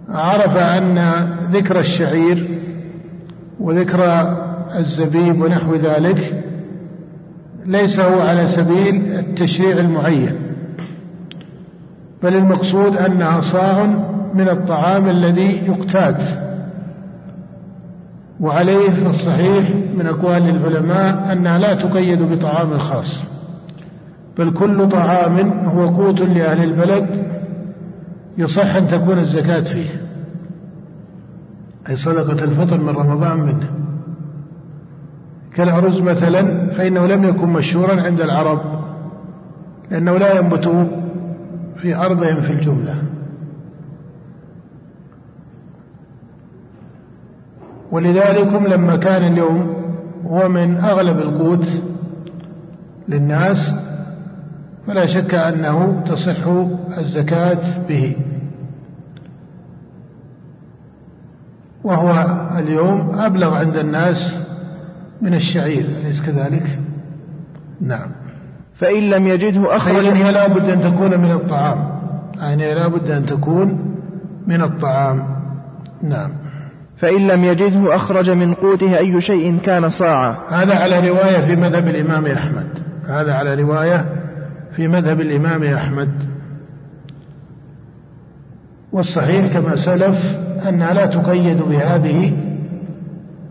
عرف 0.08 0.56
أن 0.56 0.98
ذكر 1.52 1.78
الشعير 1.78 2.60
وذكر 3.60 4.34
الزبيب 4.78 5.42
ونحو 5.42 5.74
ذلك 5.74 6.44
ليس 7.66 8.00
هو 8.00 8.20
على 8.20 8.46
سبيل 8.46 8.94
التشريع 9.18 9.78
المعين 9.78 10.36
بل 12.22 12.36
المقصود 12.36 12.96
أنها 12.96 13.40
صاع 13.40 13.86
من 14.34 14.48
الطعام 14.48 15.08
الذي 15.08 15.62
يقتات 15.66 16.22
وعليه 18.40 18.90
في 18.90 19.06
الصحيح 19.06 19.70
من 19.96 20.06
أقوال 20.06 20.48
العلماء 20.48 21.32
أنها 21.32 21.58
لا 21.58 21.74
تقيد 21.74 22.22
بطعام 22.22 22.78
خاص 22.78 23.24
بل 24.38 24.52
كل 24.52 24.88
طعام 24.88 25.50
هو 25.50 25.88
قوت 25.88 26.20
لأهل 26.20 26.62
البلد 26.62 27.24
يصح 28.38 28.76
أن 28.76 28.88
تكون 28.88 29.18
الزكاة 29.18 29.62
فيه. 29.62 30.00
أي 31.88 31.96
صدقة 31.96 32.44
الفطر 32.44 32.78
من 32.78 32.88
رمضان 32.88 33.38
منه. 33.38 33.70
كالأرز 35.54 36.00
مثلا 36.00 36.70
فإنه 36.70 37.06
لم 37.06 37.24
يكن 37.24 37.48
مشهورا 37.48 38.02
عند 38.02 38.20
العرب 38.20 38.60
لأنه 39.90 40.18
لا 40.18 40.38
ينبت 40.38 40.88
في 41.76 41.96
أرضهم 41.96 42.40
في 42.40 42.52
الجملة. 42.52 43.02
ولذلك 47.94 48.52
لما 48.52 48.96
كان 48.96 49.32
اليوم 49.32 49.74
هو 50.26 50.48
من 50.48 50.76
أغلب 50.76 51.18
القوت 51.18 51.68
للناس 53.08 53.74
فلا 54.86 55.06
شك 55.06 55.34
أنه 55.34 56.02
تصح 56.06 56.46
الزكاة 56.98 57.60
به. 57.88 58.16
وهو 61.84 62.10
اليوم 62.58 63.10
أبلغ 63.14 63.54
عند 63.54 63.76
الناس 63.76 64.40
من 65.22 65.34
الشعير 65.34 65.84
أليس 65.84 66.26
كذلك؟ 66.26 66.78
نعم. 67.80 68.10
فإن 68.74 69.10
لم 69.10 69.26
يجده 69.26 69.76
أخرج 69.76 70.04
هي 70.04 70.32
لا 70.32 70.48
بد 70.48 70.68
أن 70.68 70.82
تكون 70.82 71.20
من 71.20 71.32
الطعام. 71.32 71.88
يعني 72.36 72.74
لا 72.74 72.88
بد 72.88 73.10
أن 73.10 73.26
تكون 73.26 73.94
من 74.46 74.62
الطعام. 74.62 75.24
نعم. 76.02 76.43
فإن 77.04 77.26
لم 77.28 77.44
يجده 77.44 77.96
أخرج 77.96 78.30
من 78.30 78.54
قوته 78.54 78.98
أي 78.98 79.20
شيء 79.20 79.58
كان 79.58 79.88
صاعا. 79.88 80.36
هذا 80.50 80.74
على 80.74 81.08
رواية 81.08 81.46
في 81.46 81.56
مذهب 81.56 81.88
الإمام 81.88 82.26
أحمد. 82.26 82.66
هذا 83.06 83.32
على 83.32 83.62
رواية 83.62 84.06
في 84.76 84.88
مذهب 84.88 85.20
الإمام 85.20 85.62
أحمد. 85.62 86.08
والصحيح 88.92 89.52
كما 89.52 89.76
سلف 89.76 90.38
أنها 90.68 90.94
لا 90.94 91.06
تقيد 91.06 91.62
بهذه 91.62 92.32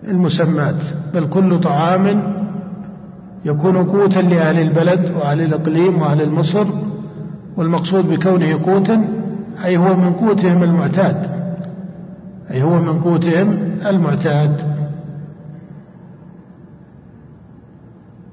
المسمات 0.07 0.81
بل 1.13 1.29
كل 1.29 1.59
طعام 1.61 2.33
يكون 3.45 3.77
قوتا 3.77 4.19
لأهل 4.19 4.59
البلد 4.59 5.11
وأهل 5.15 5.41
الإقليم 5.41 6.01
وأهل 6.01 6.21
المصر 6.21 6.65
والمقصود 7.57 8.09
بكونه 8.09 8.63
قوتا 8.65 9.07
أي 9.65 9.77
هو 9.77 9.95
من 9.95 10.13
قوتهم 10.13 10.63
المعتاد. 10.63 11.32
أي 12.53 12.63
هو 12.63 12.79
من 12.79 13.01
قوتهم 13.01 13.57
المعتاد. 13.85 14.73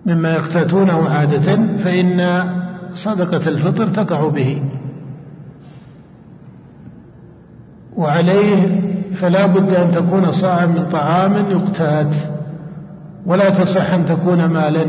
مما 0.07 0.35
يقتاتونه 0.35 1.09
عادة 1.09 1.57
فإن 1.85 2.45
صدقة 2.95 3.49
الفطر 3.49 3.89
تقع 3.89 4.29
به. 4.29 4.63
وعليه 7.97 8.81
فلا 9.15 9.47
بد 9.47 9.75
أن 9.75 9.93
تكون 9.93 10.31
صاعا 10.31 10.67
من 10.67 10.89
طعام 10.93 11.51
يقتات 11.51 12.17
ولا 13.27 13.51
تصح 13.51 13.93
أن 13.93 14.07
تكون 14.07 14.45
مالا. 14.45 14.87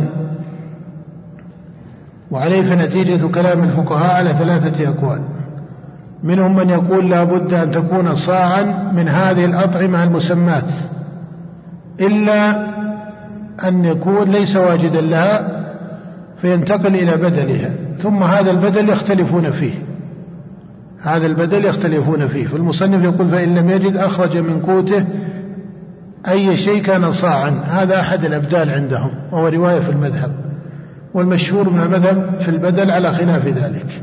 وعليه 2.32 2.62
فنتيجة 2.62 3.28
كلام 3.28 3.64
الفقهاء 3.64 4.16
على 4.16 4.34
ثلاثة 4.34 4.90
أقوال. 4.90 5.22
منهم 6.24 6.56
من 6.56 6.70
يقول 6.70 7.10
لا 7.10 7.24
بد 7.24 7.54
أن 7.54 7.72
تكون 7.72 8.16
صاعا 8.16 8.92
من 8.96 9.10
هذه 9.10 9.46
الأطعمة 9.46 10.04
المسمات 10.04 10.72
إلا 12.00 12.68
أن 13.68 13.86
يكون 13.86 14.32
ليس 14.32 14.56
واجدا 14.56 15.02
لها 15.02 15.62
فينتقل 16.42 16.96
إلى 16.96 17.18
بدلها 17.18 17.70
ثم 18.04 18.24
هذا 18.24 18.52
البدل 18.52 18.90
يختلفون 18.90 19.52
فيه 19.52 19.74
هذا 21.02 21.28
البدل 21.28 21.66
يختلفون 21.66 22.28
فيه 22.28 22.48
فالمصنف 22.48 23.04
يقول 23.04 23.30
فإن 23.30 23.56
لم 23.56 23.70
يجد 23.70 23.96
أخرج 23.96 24.38
من 24.38 24.60
قوته 24.60 25.06
أي 26.28 26.58
شيء 26.58 26.82
كان 26.82 27.12
صاعا 27.12 27.50
هذا 27.50 28.00
أحد 28.00 28.26
الأبدال 28.26 28.70
عندهم 28.70 29.12
وهو 29.32 29.48
رواية 29.48 29.80
في 29.80 29.90
المذهب 29.90 30.32
والمشهور 31.14 31.70
من 31.70 31.82
المذهب 31.82 32.40
في 32.40 32.50
البدل 32.50 32.92
على 32.92 33.14
خلاف 33.14 33.46
ذلك. 33.46 34.02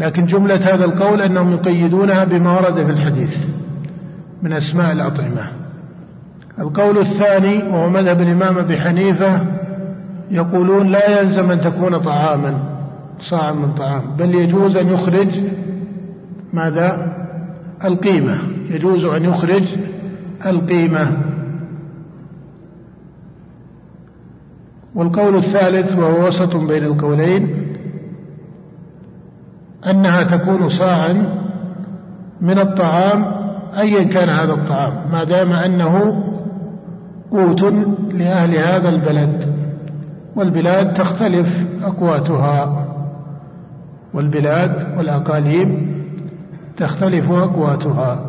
لكن 0.00 0.26
جملة 0.26 0.74
هذا 0.74 0.84
القول 0.84 1.22
أنهم 1.22 1.52
يقيدونها 1.52 2.24
بما 2.24 2.60
ورد 2.60 2.74
في 2.74 2.90
الحديث 2.92 3.46
من 4.42 4.52
أسماء 4.52 4.92
الأطعمة. 4.92 5.50
القول 6.58 6.98
الثاني 6.98 7.62
وهو 7.62 7.90
مذهب 7.90 8.20
الإمام 8.20 8.58
أبي 8.58 8.80
حنيفة 8.80 9.40
يقولون 10.30 10.86
لا 10.88 11.20
يلزم 11.20 11.50
أن 11.50 11.60
تكون 11.60 11.98
طعاما 11.98 12.58
صاعا 13.20 13.52
من 13.52 13.74
طعام 13.74 14.02
بل 14.18 14.34
يجوز 14.34 14.76
أن 14.76 14.88
يخرج 14.88 15.28
ماذا؟ 16.52 17.16
القيمة. 17.84 18.38
يجوز 18.70 19.04
أن 19.04 19.24
يخرج 19.24 19.64
القيمة. 20.46 21.16
والقول 24.94 25.36
الثالث 25.36 25.98
وهو 25.98 26.26
وسط 26.26 26.56
بين 26.56 26.84
القولين 26.84 27.59
أنها 29.86 30.22
تكون 30.22 30.68
صاعا 30.68 31.28
من 32.40 32.58
الطعام 32.58 33.24
أيا 33.78 34.02
كان 34.02 34.28
هذا 34.28 34.52
الطعام 34.52 34.92
ما 35.12 35.24
دام 35.24 35.52
أنه 35.52 36.24
قوت 37.30 37.62
لأهل 38.12 38.54
هذا 38.54 38.88
البلد. 38.88 39.54
والبلاد 40.36 40.94
تختلف 40.94 41.66
أقواتها. 41.82 42.86
والبلاد 44.14 44.98
والأقاليم 44.98 45.90
تختلف 46.76 47.30
أقواتها. 47.30 48.26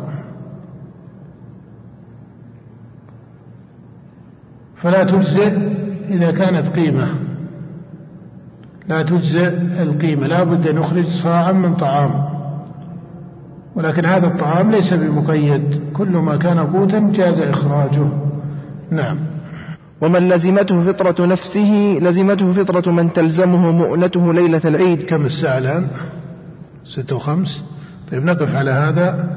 فلا 4.76 5.04
تجزئ 5.04 5.58
إذا 6.08 6.30
كانت 6.30 6.68
قيمة. 6.68 7.08
لا 8.88 9.02
تجزئ 9.02 9.48
القيمة 9.82 10.26
لا 10.26 10.44
بد 10.44 10.68
أن 10.68 10.74
نخرج 10.74 11.04
صاعا 11.04 11.52
من 11.52 11.74
طعام. 11.74 12.32
ولكن 13.76 14.06
هذا 14.06 14.26
الطعام 14.26 14.70
ليس 14.70 14.94
بمقيد 14.94 15.80
كل 15.92 16.08
ما 16.08 16.36
كان 16.36 16.58
قوتا 16.58 17.10
جاز 17.14 17.40
إخراجه. 17.40 18.06
نعم. 18.90 19.18
ومن 20.00 20.28
لزمته 20.28 20.92
فطرة 20.92 21.26
نفسه 21.26 21.98
لزمته 22.02 22.52
فطرة 22.52 22.90
من 22.92 23.12
تلزمه 23.12 23.70
مؤنته 23.72 24.32
ليلة 24.32 24.60
العيد. 24.64 25.02
كم 25.02 25.24
الساعة 25.24 25.58
الآن؟ 25.58 25.86
ستة 26.84 27.16
وخمس. 27.16 27.64
طيب 28.12 28.24
نقف 28.24 28.54
على 28.54 28.70
هذا. 28.70 29.36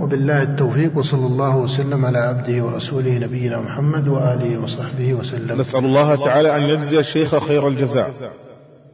وبالله 0.00 0.42
التوفيق 0.42 0.98
وصلى 0.98 1.26
الله 1.26 1.56
وسلم 1.56 2.04
على 2.04 2.18
عبده 2.18 2.64
ورسوله 2.64 3.18
نبينا 3.18 3.60
محمد 3.60 4.08
وآله 4.08 4.58
وصحبه 4.62 5.14
وسلم. 5.14 5.60
نسأل 5.60 5.84
الله 5.84 6.14
تعالى 6.14 6.56
أن 6.56 6.62
يجزي 6.62 6.98
الشيخ 6.98 7.44
خير 7.44 7.68
الجزاء. 7.68 8.10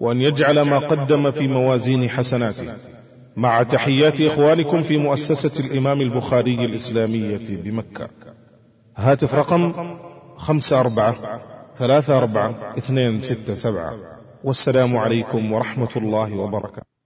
وأن 0.00 0.20
يجعل 0.20 0.60
ما 0.60 0.78
قدم 0.78 1.30
في 1.30 1.48
موازين 1.48 2.08
حسناته 2.08 2.74
مع 3.36 3.62
تحيات 3.62 4.20
إخوانكم 4.20 4.82
في 4.82 4.98
مؤسسة 4.98 5.70
الإمام 5.70 6.00
البخاري 6.00 6.64
الإسلامية 6.64 7.46
بمكة. 7.48 8.08
هاتف 8.96 9.34
رقم 9.34 9.62
خمسة 10.36 10.80
أربعة 10.80 11.14
ثلاثة 11.78 12.18
أربعة 12.18 12.74
اثنين 12.78 13.22
ستة 13.22 13.54
سبعة. 13.54 13.92
والسلام 14.44 14.96
عليكم 14.96 15.52
ورحمة 15.52 15.88
الله 15.96 16.36
وبركاته. 16.36 16.99